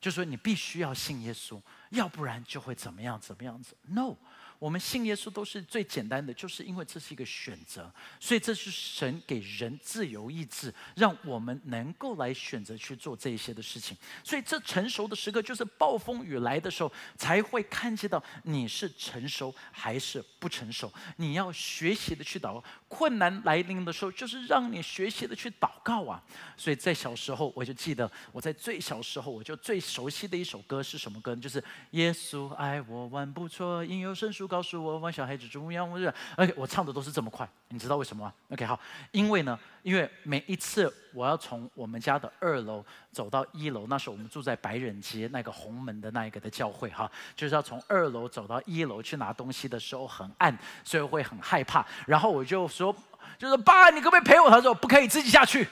[0.00, 3.76] 就说你必须要信耶稣，要不然就会怎么样怎么样子。
[3.88, 4.16] No。
[4.62, 13.96] 我们信耶稣都是最简单的，就是因为这是一个选择，所以这是神给人自由意志，让我们能够来选择去做这一些的事情。
[14.22, 20.92] 所以这成熟的时刻，就是暴风雨来的时候，才会看见到你是成熟还是不成熟。
[21.16, 26.22] 你要学习的去祷告，困难来临的时候，就是让你学习的去祷告啊。
[26.58, 31.34] 所以在小时候，我就记得我在最小时候，我就最熟悉的一首歌是什么歌？
[31.34, 34.42] 就是耶稣爱我万不错，因有圣书。
[34.46, 38.78] 告诉我，望小孩子中央，我是 OK，我唱的都是这么快，你知道为什么吗？OK，好，
[39.12, 51.86] 因为呢，因为每一次我要从我们家的二楼走到一楼，那时候我们住在白人街那个红门的那一个的教会哈，就是要从二楼走到一楼去拿东西的时候很暗，所以会很害怕。
[52.06, 52.96] 然后我就说，说
[53.38, 54.50] 就说爸，你可不可以陪我？
[54.50, 55.68] 他说不可以，自己下去。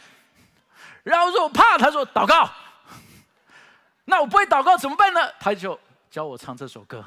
[1.02, 2.50] 然后说我怕，他说祷告。
[4.04, 5.20] 那我不会祷告怎么办呢？
[5.38, 5.78] 他就
[6.10, 7.04] 教我唱这首歌。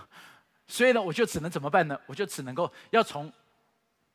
[0.67, 1.99] 所以呢，我就只能怎么办呢？
[2.05, 3.31] 我就只能够要从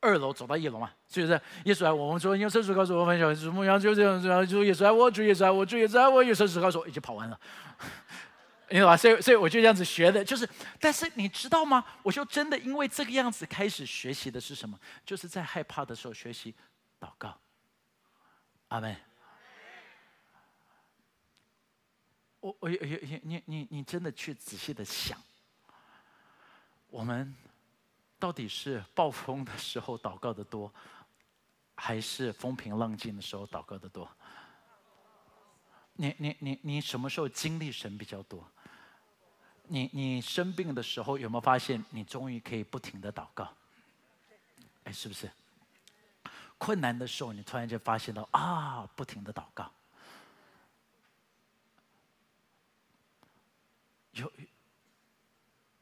[0.01, 0.89] 二楼走到一楼嘛。
[1.07, 7.39] 所以说，耶稣爱我，们说用圣书告诉我们，小主牧羊就这样，然后主耶稣爱我，主耶稣爱我，主耶稣爱我，用圣书告诉我，已经跑完了，
[8.71, 8.95] 你懂吧？
[8.95, 10.47] 所以，所以我就这样子学的，就是，
[10.79, 11.83] 但是你知道吗？
[12.03, 14.79] 我就真的因为这个样子开始学习的是什么？
[15.05, 16.53] 就是在害怕的时候学习
[16.99, 17.37] 祷告。
[18.67, 18.95] 阿门。
[22.41, 25.19] 我我有有你你你真的去仔细的想。
[26.89, 27.35] 我们
[28.17, 30.73] 到底是暴风的时候祷告的多，
[31.75, 34.09] 还是风平浪静的时候祷告的多？
[35.93, 38.49] 你你你你什么时候经历神比较多？
[39.69, 43.55] 你你生病的时候有没有发现你终于可以不停的祷告？
[44.83, 45.29] 哎，是不是？
[46.57, 49.71] 困难的时候你突然间发现到啊，不停的祷告，
[54.11, 54.31] 有。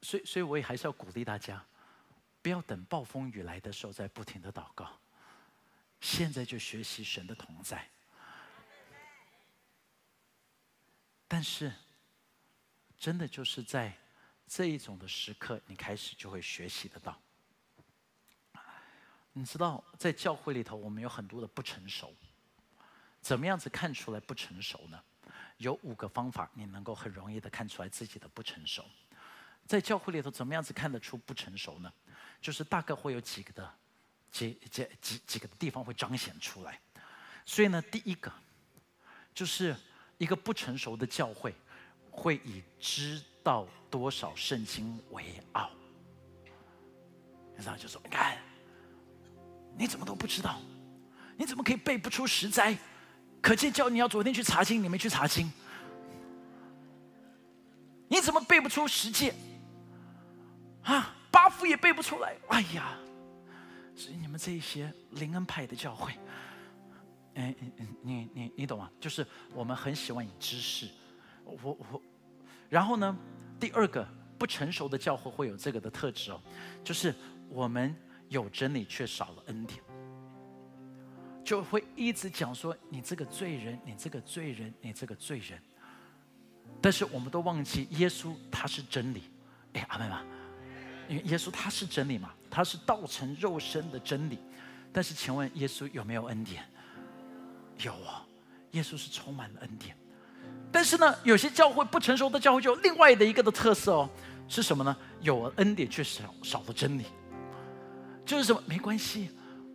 [0.02, 1.62] 所以，所以我也还是要鼓励大家，
[2.40, 4.98] 不要等暴风雨来的时候再不停的祷告，
[6.00, 7.88] 现在就学习神的同在。
[11.26, 11.72] 但是，
[12.98, 13.96] 真的就是在
[14.46, 17.20] 这一种的时刻，你开始就会学习得到。
[19.32, 22.12] 你知道，在教会里头，我们有很多的不成熟，
[23.20, 25.00] 怎么样子看出来不成熟呢？
[25.58, 28.84] 有五个方法，你能够很容易的看出来自己的不成熟。
[29.66, 31.92] 在教会里头，怎么样子看得出不成熟呢？
[32.40, 33.74] 就是大概会有几个的，
[34.32, 36.80] 几几几几个地方会彰显出来。
[37.44, 38.32] 所以呢，第一个
[39.34, 39.76] 就是
[40.16, 41.54] 一个不成熟的教会，
[42.18, 45.70] 会以知道多少圣经为傲。
[47.56, 48.36] 然后就说：“你看，
[49.76, 50.58] 你怎么都不知道？
[51.36, 52.76] 你怎么可以背不出十灾？
[53.40, 55.50] 可见叫你要昨天去查经，你没去查经。
[58.08, 59.34] 你怎么背不出十诫？”
[60.84, 62.36] 啊，八福也背不出来。
[62.48, 62.98] 哎呀，
[63.94, 66.12] 所以你们这些灵恩派的教会，
[67.34, 68.90] 哎，你你你你懂吗？
[69.00, 70.88] 就是我们很喜欢以知识，
[71.44, 72.02] 我我，
[72.68, 73.16] 然后呢，
[73.58, 74.06] 第二个
[74.38, 76.40] 不成熟的教会会有这个的特质哦，
[76.84, 77.14] 就是
[77.48, 77.94] 我们
[78.28, 79.80] 有真理却少了恩典，
[81.44, 85.60] 就会一直讲说你这个罪人，你这个罪人，你这个罪人，
[86.80, 89.22] 但是我们都忘记耶稣他是真理。
[89.72, 90.24] 哎，阿妹吗？
[91.08, 94.38] 因为耶稣他是真理嘛，他是道成肉身的真理。
[94.90, 96.64] 但是，请问耶稣有没有恩典？
[97.78, 98.26] 有啊，
[98.72, 99.96] 耶稣是充满了恩典。
[100.70, 104.10] 但是呢，有些教会不成熟的教会就有另外的一个的特色哦，
[104.46, 104.96] 是什么呢？
[105.20, 107.04] 有恩典却少少了真理。
[108.24, 108.62] 就是什么？
[108.66, 109.30] 没关系，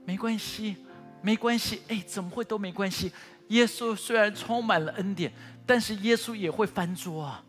[0.06, 0.78] 没关系，
[1.22, 3.12] 没关系，哎，怎么会都没关系？
[3.48, 5.34] 耶稣虽然充满了恩典，
[5.66, 7.44] 但是耶稣也会翻桌啊。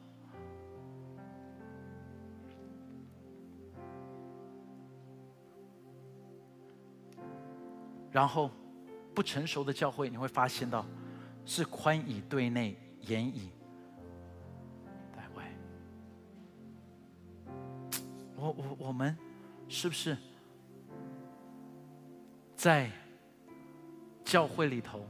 [8.11, 8.51] 然后，
[9.12, 10.86] 不成熟的教会，你会发现到，
[11.45, 12.76] 是宽以对内，
[13.07, 13.51] 严以
[15.15, 15.51] 待外。
[18.37, 19.17] 我我我们，
[19.69, 20.17] 是不是
[22.57, 22.91] 在
[24.25, 25.07] 教会里头，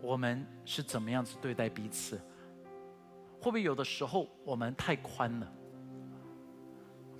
[0.00, 2.16] 我们是怎么样子对待彼此？
[3.40, 5.52] 会不会有的时候我们太宽了？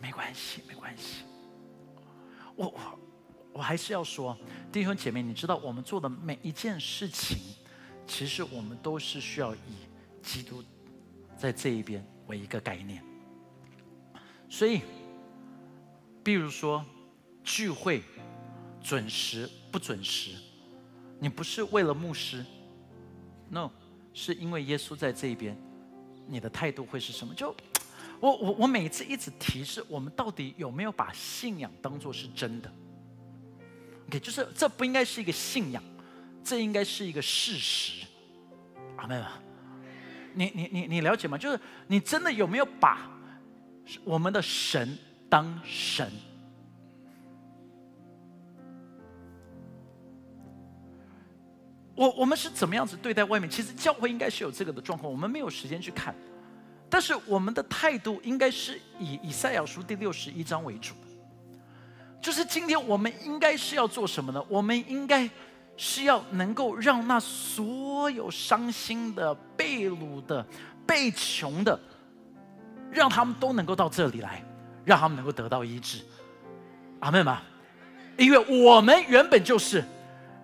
[0.01, 1.25] 没关系，没关系。
[2.55, 2.99] 我我。
[3.53, 4.37] 我还是要说，
[4.71, 7.39] 弟兄姐妹，你知道我们做的每一件事情，
[8.07, 9.59] 其实我们都是需要以
[10.23, 10.63] 基督
[11.37, 13.03] 在这一边为一个概念。
[14.49, 14.81] 所以，
[16.23, 16.85] 比如说
[17.43, 18.03] 聚会
[18.81, 20.31] 准时不准时，
[21.19, 22.45] 你不是为了牧师
[23.51, 23.71] ，no，
[24.15, 25.57] 是因为耶稣在这一边，
[26.29, 27.35] 你的态度会是什么？
[27.35, 27.55] 就
[28.21, 32.73] 我我我每次一直提示我们，到底有没有把信仰当做是真的
[34.07, 35.83] ？OK，就是这不应该是一个信仰，
[36.47, 38.07] 这应该是一个事实。
[38.97, 39.43] 阿妹啊，
[40.33, 41.37] 你你你你了解吗？
[41.37, 43.11] 就是你真的有没有把
[44.05, 44.97] 我们的神
[45.29, 46.09] 当神？
[51.97, 53.51] 我我们是怎么样子对待外面？
[53.51, 56.15] 其实教会应该是有这个的状况，我们没有时间去看。
[56.89, 60.95] 但是我们的态度应该是以以赛亚书第六十一章为主。
[62.21, 64.45] 就是今天我们应该是要做什么呢？
[64.49, 65.29] 我们应该
[65.77, 70.45] 是要能够让那所有伤心的、被掳的、
[70.87, 71.79] 被穷的，
[72.91, 74.43] 让他们都能够到这里来，
[74.85, 75.99] 让他们能够得到医治。
[77.01, 77.43] 阿门吗？
[78.16, 79.85] 因为我们原本就是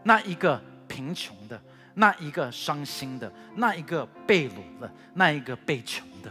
[0.02, 1.58] 那一个贫穷的、
[1.94, 6.30] 那一个伤心的、那一个被掳的、那一个被穷的，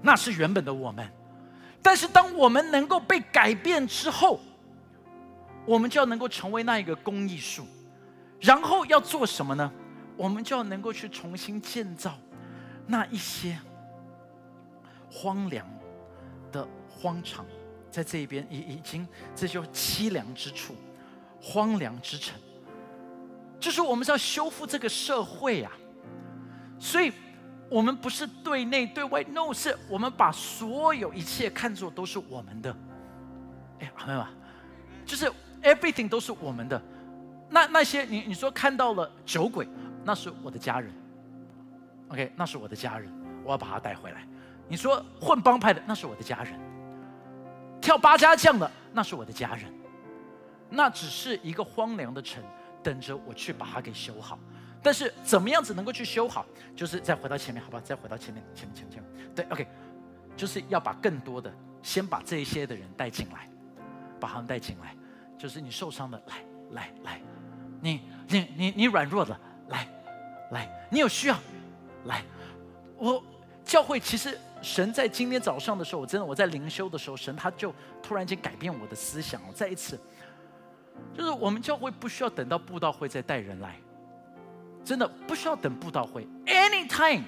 [0.00, 1.04] 那是原本的我们。
[1.82, 4.40] 但是，当我们能够被改变之后，
[5.66, 7.66] 我们就要能够成为那一个公益树，
[8.40, 9.70] 然后要做什么呢？
[10.16, 12.14] 我们就要能够去重新建造
[12.86, 13.58] 那一些
[15.10, 15.68] 荒凉
[16.50, 17.44] 的荒场，
[17.90, 20.74] 在这一边已已经这就凄凉之处，
[21.42, 22.38] 荒凉之城，
[23.58, 25.70] 就是我们是要修复这个社会呀，
[26.78, 27.12] 所以。
[27.68, 32.72] 我们不是对内对外，no，是我们把所有一切看作都是我们的。
[33.80, 34.28] 哎，朋友们，
[35.04, 35.28] 就是
[35.74, 36.80] everything 都是我们的。
[37.50, 39.68] 那那些你你说看到了酒鬼，
[40.04, 40.92] 那是我的家人。
[42.08, 43.12] OK，那是我的家人，
[43.44, 44.26] 我要把他带回来。
[44.68, 46.58] 你说混帮派的，那是我的家人。
[47.80, 49.72] 跳八家将的，那是我的家人。
[50.68, 52.42] 那只是一个荒凉的城，
[52.82, 54.38] 等着我去把它给修好。
[54.82, 56.44] 但是怎么样子能够去修好？
[56.74, 57.80] 就是再回到前面，好吧？
[57.84, 59.34] 再回到前面，前面，前面，前面。
[59.34, 59.68] 对，OK，
[60.36, 61.52] 就是要把更多的，
[61.82, 63.48] 先把这一些的人带进来，
[64.18, 64.96] 把他们带进来。
[65.38, 66.34] 就是你受伤的，来，
[66.72, 67.12] 来，来；
[67.80, 69.86] 你，你，你，你软弱的，来，
[70.50, 71.38] 来；你有需要，
[72.04, 72.22] 来。
[72.96, 73.22] 我
[73.64, 79.40] 教会其实神在今天早上的时候，我真的我在灵修的时候，神他就突然间改变我的思想。
[79.54, 80.00] 再一次，
[81.12, 83.76] 就是我们教会不需要等到布道会再带人来。
[84.84, 87.22] 真的不需要等布道会，anytime，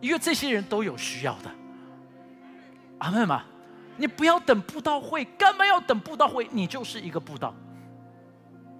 [0.00, 1.50] 因为这些人都有需要的。
[2.98, 3.44] 阿妹吗？
[3.96, 6.48] 你不要等布道会，干嘛要等布道会？
[6.50, 7.54] 你就是一个布道。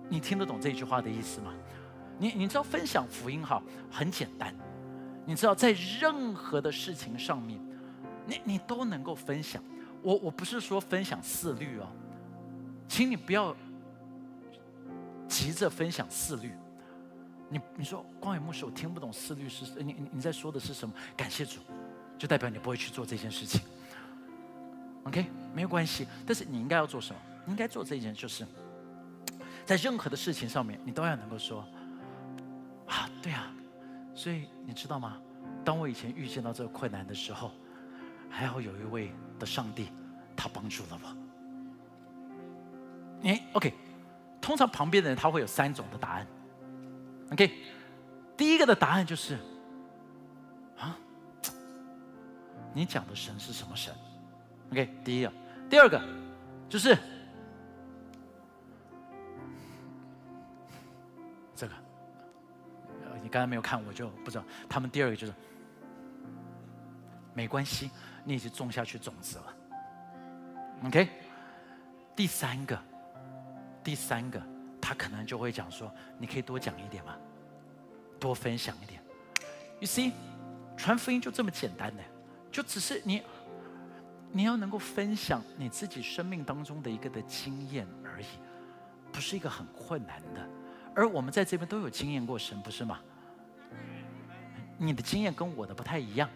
[0.08, 1.54] 你听得懂这句话的意思吗？
[2.18, 3.60] 你你知道分享福音哈
[3.90, 4.54] 很简单，
[5.26, 7.60] 你知道在任何的事情上面，
[8.26, 9.62] 你你都能够分享。
[10.02, 11.88] 我我不是说分享四律哦，
[12.86, 13.56] 请你不要
[15.26, 16.52] 急着分享四律。
[17.48, 20.94] 你你说光远牧师，我听不懂四律是你你你在说的是什么？
[21.16, 21.60] 感谢主，
[22.18, 23.62] 就代表你不会去做这件事情。
[25.04, 26.06] OK，没有关系。
[26.26, 27.20] 但是你应该要做什么？
[27.44, 28.46] 你应该做这一件，就是
[29.64, 31.64] 在任何的事情上面，你都要能够说
[32.86, 33.52] 啊，对啊。
[34.14, 35.18] 所以你知道吗？
[35.64, 37.50] 当我以前遇见到这个困难的时候，
[38.30, 39.88] 还好有一位的上帝，
[40.36, 41.16] 他帮助了我。
[43.20, 43.72] 你 OK？
[44.40, 46.26] 通常旁边的人他会有三种的答案。
[47.32, 47.50] OK，
[48.36, 49.38] 第一个的答案就是
[50.78, 50.96] 啊，
[52.74, 53.92] 你讲的神是什么神
[54.74, 55.32] ？OK，第一个，
[55.70, 56.02] 第二个
[56.68, 56.98] 就是
[61.54, 61.72] 这个，
[63.22, 64.44] 你刚才没有看，我就不知道。
[64.68, 65.32] 他们第二个就是
[67.32, 67.88] 没关系，
[68.24, 69.56] 你已经种下去种子了。
[70.86, 71.08] OK，
[72.16, 72.76] 第三个，
[73.84, 74.42] 第三个。
[74.80, 77.16] 他可能就会讲说：“你可以多讲一点吗？
[78.20, 79.00] 多分享一点。
[79.80, 80.12] ”You see，
[80.76, 82.02] 传福音就这么简单的，
[82.52, 83.22] 就只是你，
[84.36, 88.26] 你要能够分享你自己生命当中的一个的经验而已，
[89.12, 90.44] 不是一个很困难的。
[90.92, 92.98] 而我们在这边都有经验过神，不是吗？
[94.76, 96.28] 你的经验跟我的不太一样，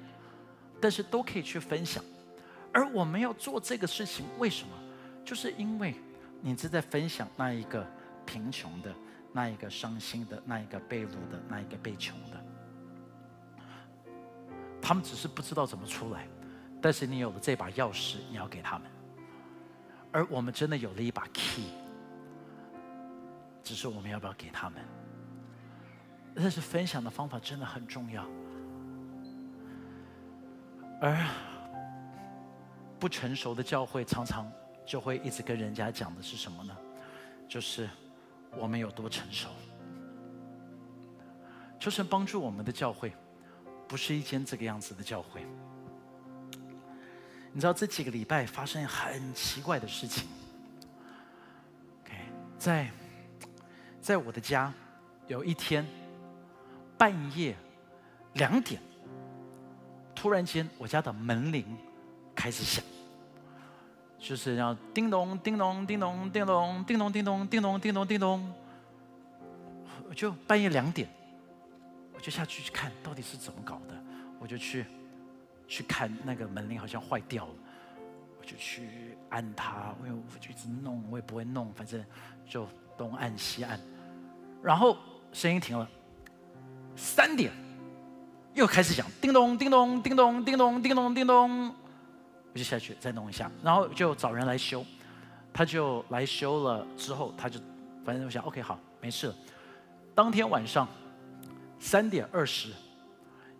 [0.80, 2.02] 但是都可以去分享。
[2.72, 4.72] 而我们要做这个事情，为什么？
[5.24, 5.96] 就是因为
[6.40, 7.84] 你是在分享那一个
[8.24, 8.94] 贫穷的、
[9.32, 12.44] 那一个伤心的、那一个被掳的、那一个被穷的。
[14.80, 16.28] 他们只是不知道怎么出来，
[16.80, 18.90] 但是你有了这把钥匙，你要给他们。
[20.10, 21.70] 而我们真的有了一把 key，
[23.62, 24.82] 只是我们要不要给他们？
[26.34, 28.24] 但是分享的方法真的很重要，
[31.00, 31.26] 而
[32.98, 34.50] 不成熟的教会常常
[34.86, 36.76] 就会一直跟人家讲的是什么呢？
[37.48, 37.88] 就是
[38.56, 39.48] 我们有多成熟。
[41.80, 43.12] 求神帮助我们的教会，
[43.86, 45.44] 不是一间这个样子的教会。
[47.58, 50.28] 你知道这几个礼拜发生很奇怪的事情。
[52.04, 52.14] OK，
[52.56, 52.88] 在
[54.00, 54.72] 在我的家
[55.26, 55.84] 有一天。
[56.96, 57.56] 半夜
[58.34, 58.80] 两点，
[60.16, 61.64] 突然间我家的门铃
[62.34, 62.84] 开始响，
[64.18, 68.52] 就是要叮咚叮咚叮咚叮咚叮咚叮咚叮咚叮咚叮咚，
[70.16, 71.08] 就半夜两点，
[72.12, 73.94] 我就下去去看到底是怎么搞的，
[74.40, 74.84] 我就去
[75.68, 77.54] 去看那个门铃好像坏掉了，
[78.40, 82.04] 我就去按它，我我就一直弄，我也不会弄，反正
[82.44, 82.66] 就
[82.96, 83.78] 东按西按，
[84.62, 84.96] 然后
[85.32, 85.88] 声音停了。
[86.96, 87.52] 三点，
[88.54, 94.84] 又开始响，叮咚叮咚叮咚叮咚叮咚叮咚，我就下去再弄一下，然后就找人来修，
[95.52, 97.60] 他就来修了之后，他就
[98.04, 99.34] 反正我想，OK 好，没事了。
[100.14, 100.88] 当天晚上
[101.78, 102.72] 三点二十，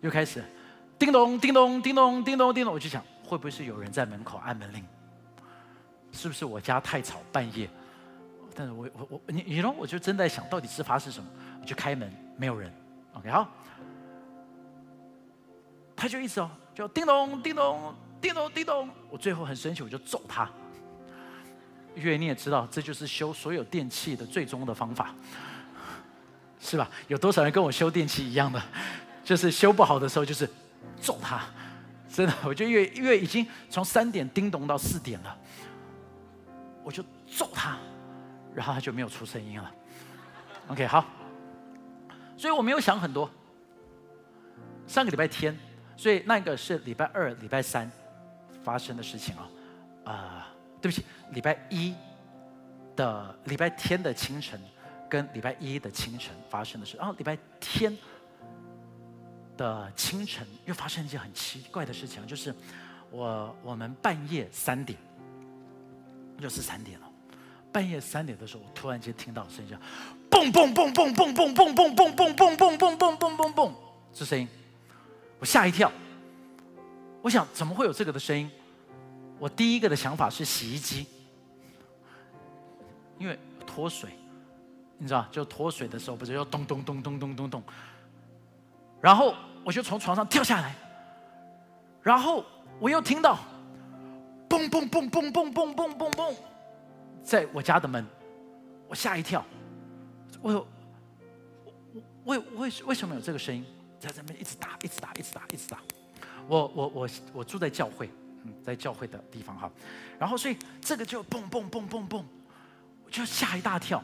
[0.01, 0.43] 又开始
[0.99, 4.85] 叮咚叮咚叮咚叮咚叮咚，我就想会不会是有人在门口按门铃？
[6.11, 7.69] 是不是我家太吵半夜？
[8.53, 9.73] 但是我我我你你呢？
[9.77, 11.29] 我就正在想到底是发生什么，
[11.61, 12.69] 我就开门，没有人。
[13.13, 13.47] OK，好，
[15.95, 20.49] 他就一直哦，就叮咚叮咚叮咚叮咚，我最后很生气，我就揍他。
[21.95, 25.13] 因为你也知道，这就是修所有电器的最终的方法，
[26.59, 26.89] 是吧？
[27.07, 28.61] 有多少人跟我修电器一样的？
[29.23, 30.49] 就是修不好的时候，就是
[30.99, 31.41] 揍他。
[32.11, 35.37] 真的， 我就因为因为已经从三点叮咚到四点了，
[36.83, 37.77] 我就揍他，
[38.53, 39.71] 然后他就没有出声音了。
[40.69, 41.05] OK，好。
[42.35, 43.29] 所以我没有想很多。
[44.87, 45.55] 上个礼拜天，
[45.95, 47.91] 所以那个是礼拜二、礼拜三
[48.63, 49.49] 发生的事情啊。
[50.05, 50.47] 啊，
[50.81, 51.93] 对不起，礼拜一
[52.95, 54.59] 的礼拜天的清晨
[55.07, 56.97] 跟礼拜一的清晨发生的事。
[56.97, 57.95] 然后礼拜天
[59.59, 62.55] 的清晨又发生一件很奇怪的事情，就是
[63.11, 64.97] 我我们半夜三点，
[66.39, 67.11] 又是三点了。
[67.69, 69.77] 半夜三点的时候，我突然间听到声音。
[70.29, 73.73] 蹦蹦蹦蹦蹦蹦蹦蹦蹦蹦蹦蹦蹦蹦蹦蹦蹦，
[74.13, 74.47] 这声音，
[75.39, 75.91] 我吓一跳。
[77.21, 78.49] 我想怎么会有这个的声音？
[79.39, 81.05] 我第一个的想法是洗衣机，
[83.17, 83.37] 因为
[83.67, 84.11] 脱水，
[84.97, 87.61] 你知道，就脱水的时候不是要咚咚咚咚咚咚咚。
[89.01, 89.33] 然后
[89.63, 90.75] 我就从床上跳下来，
[92.01, 92.43] 然后
[92.79, 93.37] 我又听到
[94.47, 96.35] 蹦蹦蹦蹦蹦蹦蹦蹦蹦，
[97.23, 98.05] 在我家的门，
[98.87, 99.43] 我吓一跳。
[100.41, 100.67] 我有，
[102.23, 103.65] 为为为什么有这个声音
[103.99, 105.77] 在这边一直打，一直打，一直打，一直打？
[106.47, 108.09] 我我我我住在教会，
[108.43, 109.69] 嗯，在教会的地方哈。
[110.17, 112.25] 然后所以这个就蹦蹦蹦蹦蹦，
[113.05, 114.01] 我就吓一大跳。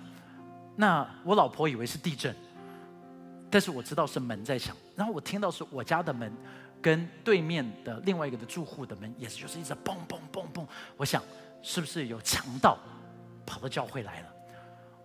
[0.75, 2.35] 那我老婆以为是地震，
[3.55, 4.75] 但是我知道是门在响。
[4.97, 6.29] 然后我听到是我家的门
[6.81, 10.67] 跟对面的另外一个的住户的门也是就是一直嘣嘣嘣嘣。
[10.97, 11.23] 我想
[11.61, 12.77] 是不是有强盗
[13.45, 14.27] 跑到教会来了？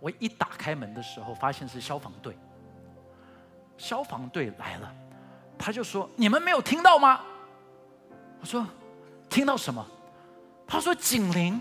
[0.00, 2.36] 我一打开门的时候，发现是消防队。
[3.78, 4.92] 消防队来了，
[5.56, 7.20] 他就说：“你们没有听到吗？”
[8.42, 8.66] 我说
[9.30, 9.86] ：“听到什么？”
[10.66, 11.60] 他说：“警铃，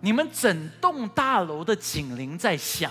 [0.00, 2.90] 你们整栋大楼的警铃在响。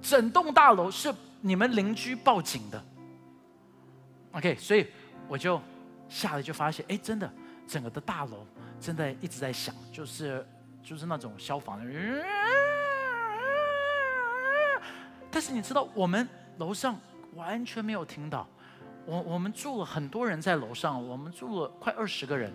[0.00, 1.12] 整栋大楼是
[1.42, 2.82] 你们邻居报警的。
[4.32, 4.86] ”OK，所以
[5.28, 5.60] 我就
[6.08, 7.30] 下来就发现，哎，真的，
[7.66, 8.46] 整个的大楼
[8.80, 10.46] 正在一直在响，就是
[10.82, 12.24] 就是那种消防的。
[15.30, 16.26] 但是你知道，我们
[16.58, 16.96] 楼上
[17.34, 18.48] 完全没有听到。
[19.04, 22.52] 我我们住了很多人在楼上，我们住了快二十个人，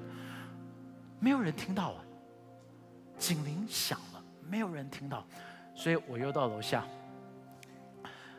[1.19, 2.03] 没有人听到啊。
[3.17, 5.25] 警铃响了，没有人听到。
[5.75, 6.85] 所以我又到楼下。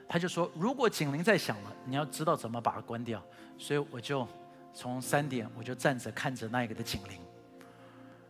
[0.09, 3.22] 他就说，如果警铃在响了，你要知道怎么把它关掉。
[3.59, 4.26] 所以我就
[4.72, 7.20] 从三点，我就站着看着那一个的警铃，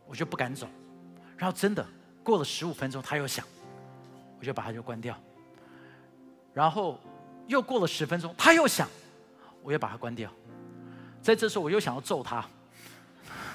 [0.07, 0.67] 我就不敢走。
[1.37, 1.87] 然后真的
[2.25, 3.47] 过了十五分钟，他又响，
[4.41, 5.17] 我就把它就关掉。
[6.53, 6.99] 然后
[7.47, 8.89] 又过了十分钟，他又响，
[9.63, 10.33] 我又把它关掉。
[11.23, 12.45] 在这时候，我又想要揍他，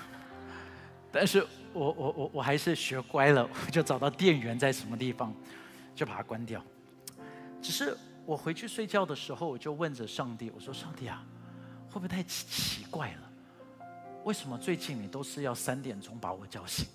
[1.12, 5.34] 但是我我我我还是学乖了，我就找到电源在什么地方，
[5.94, 6.64] 就把它关掉。
[7.62, 11.26] 只是我回去睡觉的时候，我就问着上帝，我说：“上帝啊。”
[11.90, 13.30] 会不会太奇奇怪了？
[14.24, 16.88] 为什么最近你都是要三点钟把我叫醒？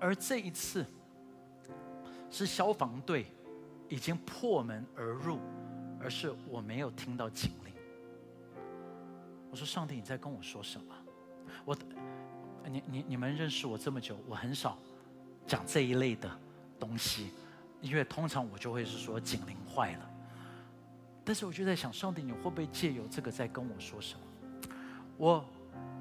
[0.00, 0.84] 而这一次
[2.30, 3.26] 是消防队
[3.88, 5.38] 已经破门而入，
[6.00, 7.72] 而是我没有听到警铃。
[9.50, 10.92] 我说：“上帝，你在跟我说什么？”
[11.64, 11.76] 我，
[12.66, 14.76] 你你你们认识我这么久，我很少
[15.46, 16.28] 讲这一类的
[16.80, 17.30] 东西，
[17.84, 20.10] 因为通常我就会是说警铃坏了。
[21.22, 24.20] 但是我就在想，上帝，你会不会借由这个在跟我说什么？
[25.18, 25.44] 我，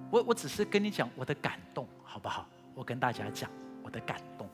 [0.10, 2.48] 我，我只是跟你讲我的感动，好不好？
[2.74, 3.50] 我跟大家讲
[3.84, 4.50] 我的感动。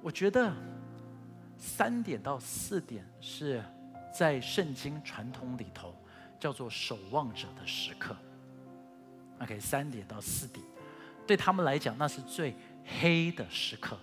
[0.00, 0.52] 我觉得
[1.56, 3.62] 三点到四点是
[4.12, 5.94] 在圣经传统里头
[6.38, 8.16] 叫做守望者的时刻。
[9.40, 10.64] OK，三点到四点，
[11.26, 12.54] 对他们来讲那是最
[13.00, 13.96] 黑的时刻，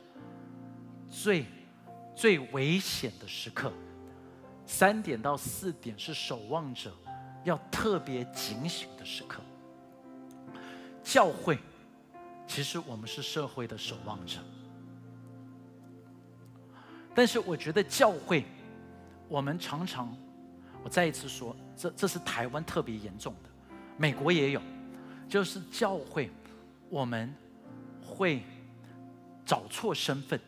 [1.10, 1.46] 最
[2.16, 3.72] 最危险的时刻。
[4.66, 6.96] 三点到四点是守望者
[7.44, 9.42] 要特别警醒的时刻。
[11.04, 11.58] 教会，
[12.48, 14.38] 其实我们是社会的守望者，
[17.14, 18.46] 但是我觉得教会，
[19.28, 20.16] 我们常常，
[20.84, 23.50] 我再一次说，这这是台湾特别严重的，
[23.98, 24.62] 美国也有，
[25.28, 26.30] 就是教会，
[26.88, 27.34] 我们
[28.06, 28.44] 会
[29.44, 30.40] 找错身份，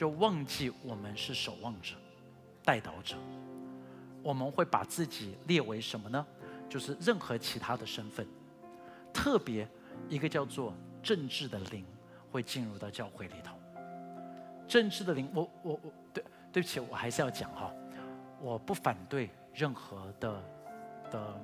[0.00, 1.94] 就忘记我们是守望者。
[2.64, 3.16] 带导者，
[4.22, 6.26] 我们会把自己列为什么呢？
[6.70, 8.26] 就是任何其他的身份，
[9.12, 9.68] 特别
[10.08, 10.72] 一个叫做
[11.02, 11.84] 政治的灵
[12.32, 13.54] 会进入到教会里头。
[14.66, 17.70] 政治的灵，我我我，对对不起，我还是要讲哈，
[18.40, 20.42] 我不反对任何的
[21.10, 21.40] 的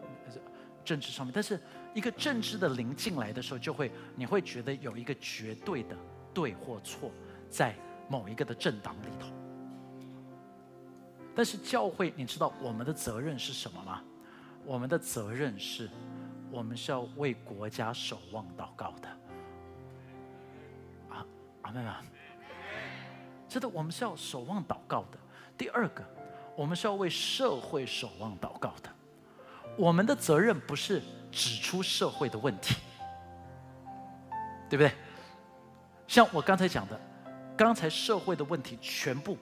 [0.83, 1.61] 政治上面，但是
[1.93, 5.95] 一个政治的灵进来的时候，就会你会觉得有一个绝对的
[6.33, 7.11] 对或错
[7.51, 7.75] 在
[8.09, 9.29] 某一个的政党里头。
[11.35, 14.03] 但是教会，你知道我们的责任是什么吗？
[14.65, 15.89] 我们的责任是，
[16.51, 19.09] 我们是要为国家守望祷告的。
[21.15, 21.25] 啊，
[21.63, 22.03] 阿妹啊，
[23.49, 25.19] 真的，我们是要守望祷告的。
[25.57, 26.03] 第二个，
[26.57, 28.91] 我们是要为社会守望祷告的。
[29.77, 32.77] 我们的责任不是指出社会的问题，
[34.71, 34.91] 对不对？
[36.09, 36.99] 像我刚才讲的，
[37.57, 39.37] 刚才社会的问题全部。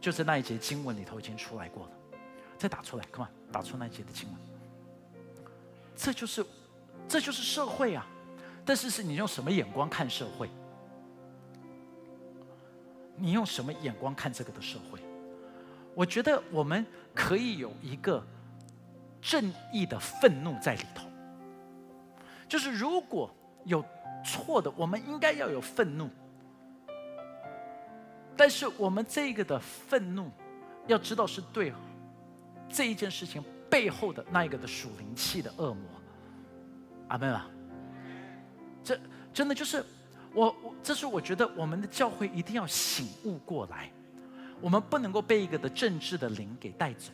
[0.00, 1.92] 就在那一节经文里头已经出来过了，
[2.56, 4.38] 再打出来，come on，打出那一节的经文。
[5.96, 6.46] 这就是，
[7.08, 8.06] 这就是社会啊！
[8.64, 10.48] 但是是你用什么眼光看社会？
[13.16, 15.00] 你用什么眼光看这个的社会？
[15.96, 18.24] 我觉得我们可以有一个
[19.20, 21.08] 正义的愤怒在里头，
[22.48, 23.84] 就是如果有
[24.24, 26.08] 错的，我们应该要有愤怒。
[28.38, 30.30] 但是我们这个的愤怒，
[30.86, 31.72] 要知道是对
[32.68, 35.82] 这一件事情背后的那一个的属灵气的恶魔，
[37.08, 37.50] 阿门啊！
[38.84, 38.98] 这
[39.34, 39.84] 真的就是
[40.32, 43.90] 我，这是我觉得我们的教会一定要醒悟过来，
[44.60, 47.10] 我们不能够被一个的政治的灵给带走。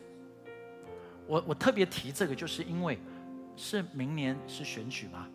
[1.26, 2.98] 我我特别提这个，就是因为
[3.56, 5.26] 是明年是选举吗？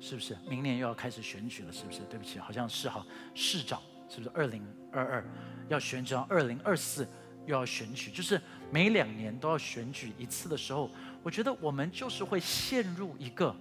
[0.00, 0.34] 是不是？
[0.48, 2.00] 明年又要开始选举了，是不是？
[2.08, 3.04] 对不起，好像是哈，
[3.34, 3.78] 市长。
[4.08, 5.24] 是不是二零二二
[5.68, 7.06] 要选举，二零二四
[7.46, 8.40] 又要选举，就是
[8.70, 10.90] 每两年都要选举一次的时候，
[11.22, 13.54] 我觉得我们就是会陷入一个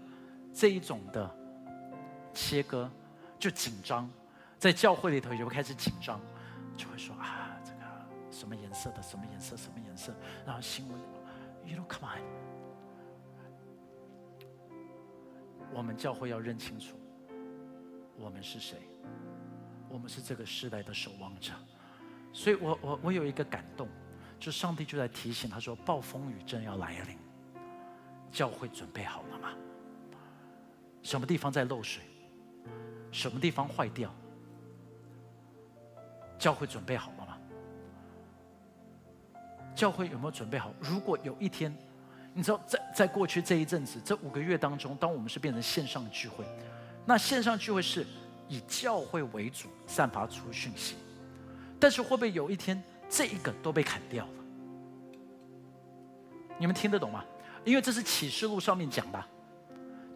[0.53, 1.29] 这一种的
[2.33, 2.89] 切割，
[3.37, 4.09] 就紧张，
[4.57, 6.19] 在教会里头就会开始紧张，
[6.75, 7.79] 就会说啊，这个
[8.31, 10.13] 什么颜色的，什么颜色，什么颜色，
[10.45, 10.99] 然后新闻
[11.65, 12.21] ，You know, come on，
[15.73, 16.97] 我们教会要认清楚，
[18.17, 18.77] 我们是谁。
[19.89, 21.53] 我们是这个时代的守望者，
[22.33, 23.87] 所以我我我有一个感动，
[24.39, 27.17] 就上帝就在提醒他说：暴风雨正要来临，
[28.31, 29.53] 教会准备好了吗？
[31.01, 32.03] 什么地方在漏水？
[33.11, 34.13] 什么地方坏掉？
[36.37, 37.37] 教会准备好了吗？
[39.73, 40.73] 教会有没有准备好？
[40.79, 41.73] 如果有一天，
[42.33, 46.43] 你知道，在在过去这一阵子，这五个月当中，当我们是变成线上聚会，
[47.05, 48.05] 那线上聚会是。
[48.47, 50.95] 以教会为主，散发出讯息。
[51.79, 54.31] 但是会不会有一天，这一个都被砍掉了？
[56.57, 57.23] 你们听得懂吗？
[57.63, 59.23] 因为这是启示录上面讲的，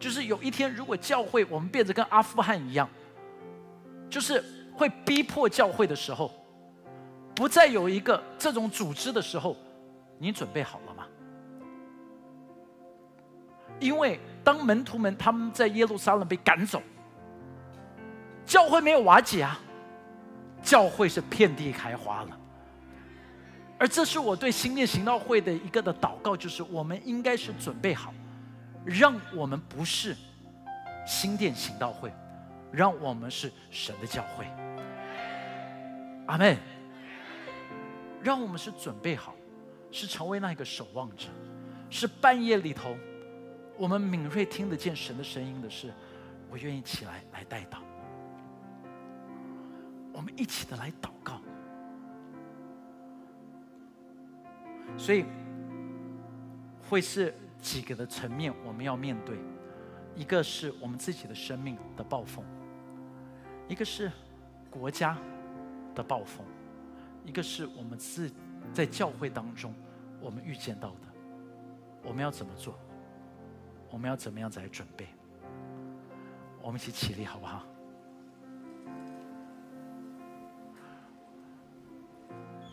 [0.00, 2.88] 就是有一天，如果教会我们变得跟阿富汗一样，
[4.10, 4.42] 就是
[4.74, 6.32] 会逼迫教会的时候，
[7.34, 9.56] 不再有一个这种组织的时候，
[10.18, 11.06] 你准备好了吗？
[13.78, 16.80] 因为当门徒们他们在耶路撒冷被赶走，
[18.46, 19.58] 教会没有瓦解啊，
[20.62, 22.38] 教会是遍地开花了。
[23.78, 28.12] 而这是我对新店行道会的一个的祷告，就是我们应该是准备好，
[28.84, 30.16] 让我们不是
[31.06, 32.12] 新店行道会，
[32.70, 34.46] 让我们是神的教会。
[36.26, 36.56] 阿门。
[38.24, 39.34] 让我们是准备好，
[39.90, 41.26] 是成为那一个守望者，
[41.90, 42.96] 是半夜里头，
[43.76, 45.92] 我们敏锐听得见神的声音的是，
[46.48, 47.78] 我愿意起来来带祷。
[50.12, 51.40] 我们一起的来祷告。
[54.96, 55.24] 所以，
[56.88, 59.38] 会是几个的层面我们要面对，
[60.14, 62.44] 一个是我们自己的生命的暴风，
[63.68, 64.12] 一个是
[64.70, 65.16] 国家
[65.94, 66.44] 的暴风，
[67.24, 68.30] 一个是我们自
[68.72, 69.74] 在教会当中
[70.20, 71.08] 我们遇见到的，
[72.02, 72.78] 我们要怎么做？
[73.90, 75.06] 我们要怎么样子来准备？
[76.60, 77.64] 我们一起起立好不好？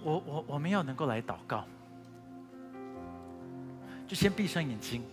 [0.04, 1.66] 我我我们要能够来祷告。
[4.08, 5.04] 就先闭上眼睛，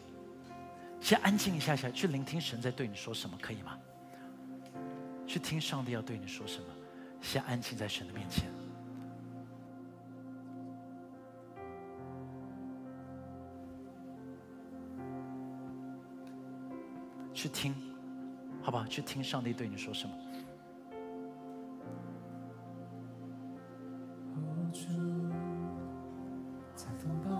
[1.01, 3.78] 先安静一下下，去聆听神在对你说什么，可以吗？
[5.26, 6.66] 去听上帝要对你说什么，
[7.20, 8.49] 先安静在神的面前，
[17.34, 17.74] 去听，
[18.62, 18.87] 好不好？
[18.87, 20.26] 去听上帝对你说什么。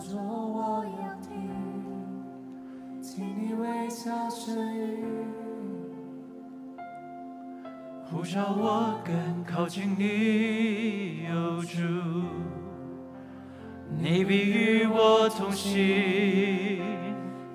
[0.09, 1.51] 说我要听，
[3.03, 5.05] 请你微笑声音，
[8.09, 11.83] 呼召我更靠近你，有主，
[13.99, 15.75] 你必与我同行，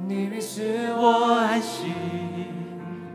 [0.06, 1.94] 你必是我安息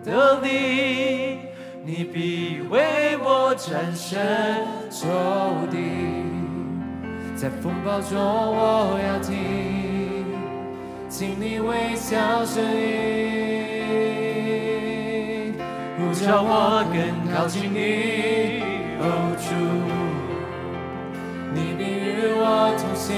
[0.02, 1.40] 的你。
[1.84, 4.18] 你必为我战胜
[4.90, 5.06] 仇
[5.70, 5.76] 敌。
[7.36, 10.24] 在风暴中我要听，
[11.10, 13.84] 听你微笑声音。
[15.98, 16.96] 呼叫我更
[17.30, 18.62] 靠近你，
[19.00, 19.52] 哦主，
[21.52, 23.12] 你必与我同行，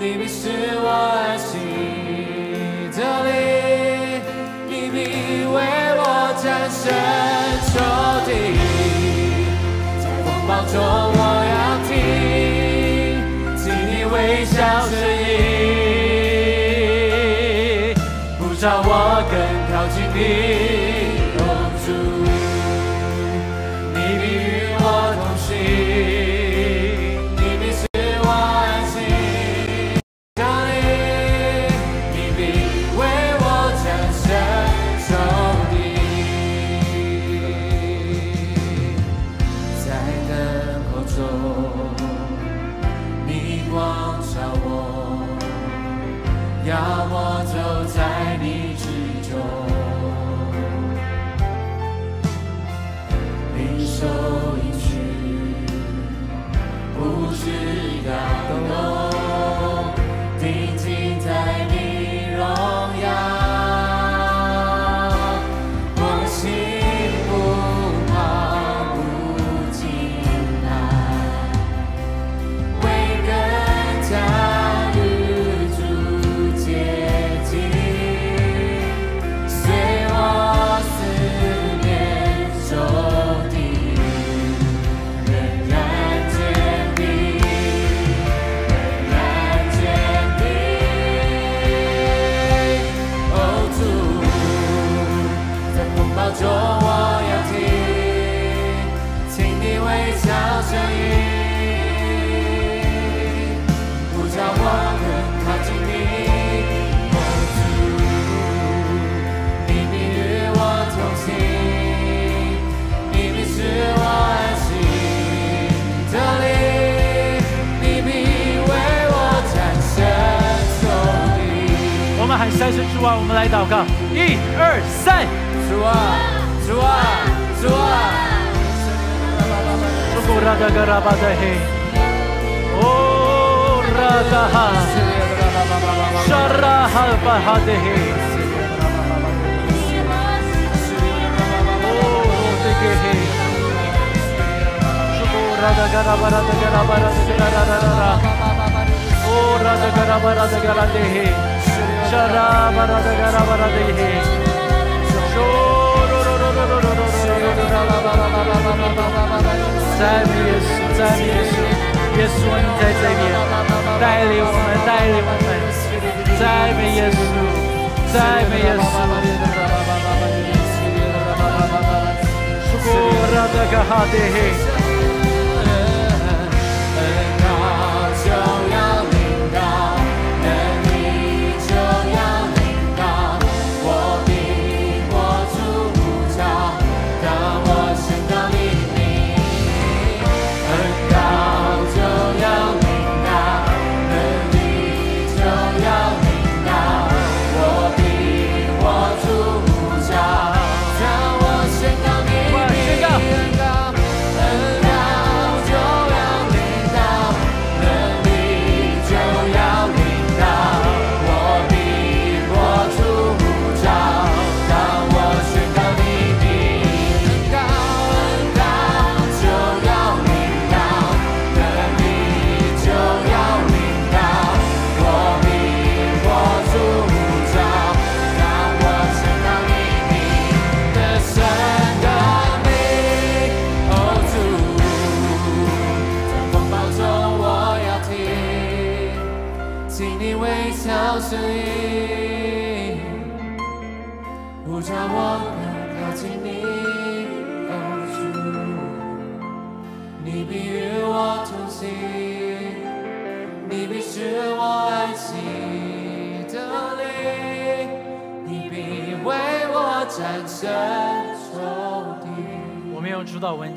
[0.00, 0.50] 你必是
[0.82, 1.56] 我安息
[2.98, 3.30] 的力，
[4.68, 4.96] 你必
[5.46, 5.54] 为
[6.00, 6.02] 我
[6.42, 6.82] 战胜
[7.70, 7.72] 仇
[8.26, 8.28] 敌，
[10.02, 11.22] 在风暴中我，
[14.34, 15.23] 微笑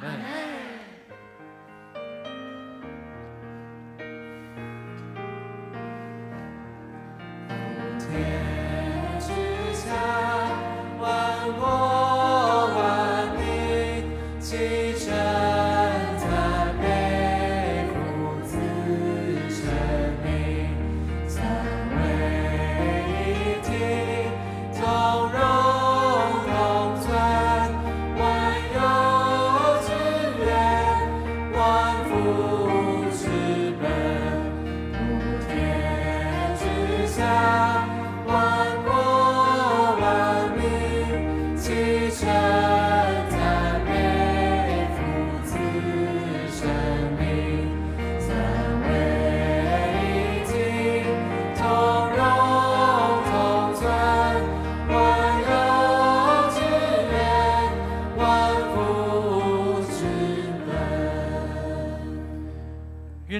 [0.00, 0.62] 阿门。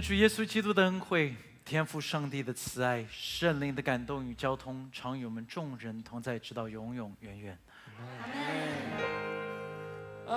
[0.02, 1.32] 主耶稣基督的恩惠、
[1.64, 7.56] 天父上帝的慈爱、圣灵的感动与交通，常与我们众人同在，直到永永远远。
[10.26, 10.32] 谢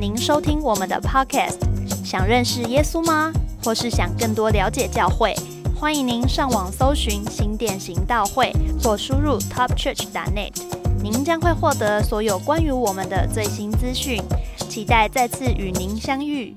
[0.00, 1.58] 您收听我们的 Podcast。
[2.02, 3.30] 想认识耶稣吗？
[3.62, 5.34] 或是想更多了解教会？
[5.78, 8.50] 欢迎您上网搜寻新店行道会，
[8.82, 10.52] 或输入 topchurch.net。
[11.02, 14.22] 您将会获得所有关于我们的最新资讯。
[14.70, 16.56] 期待再次与您相遇。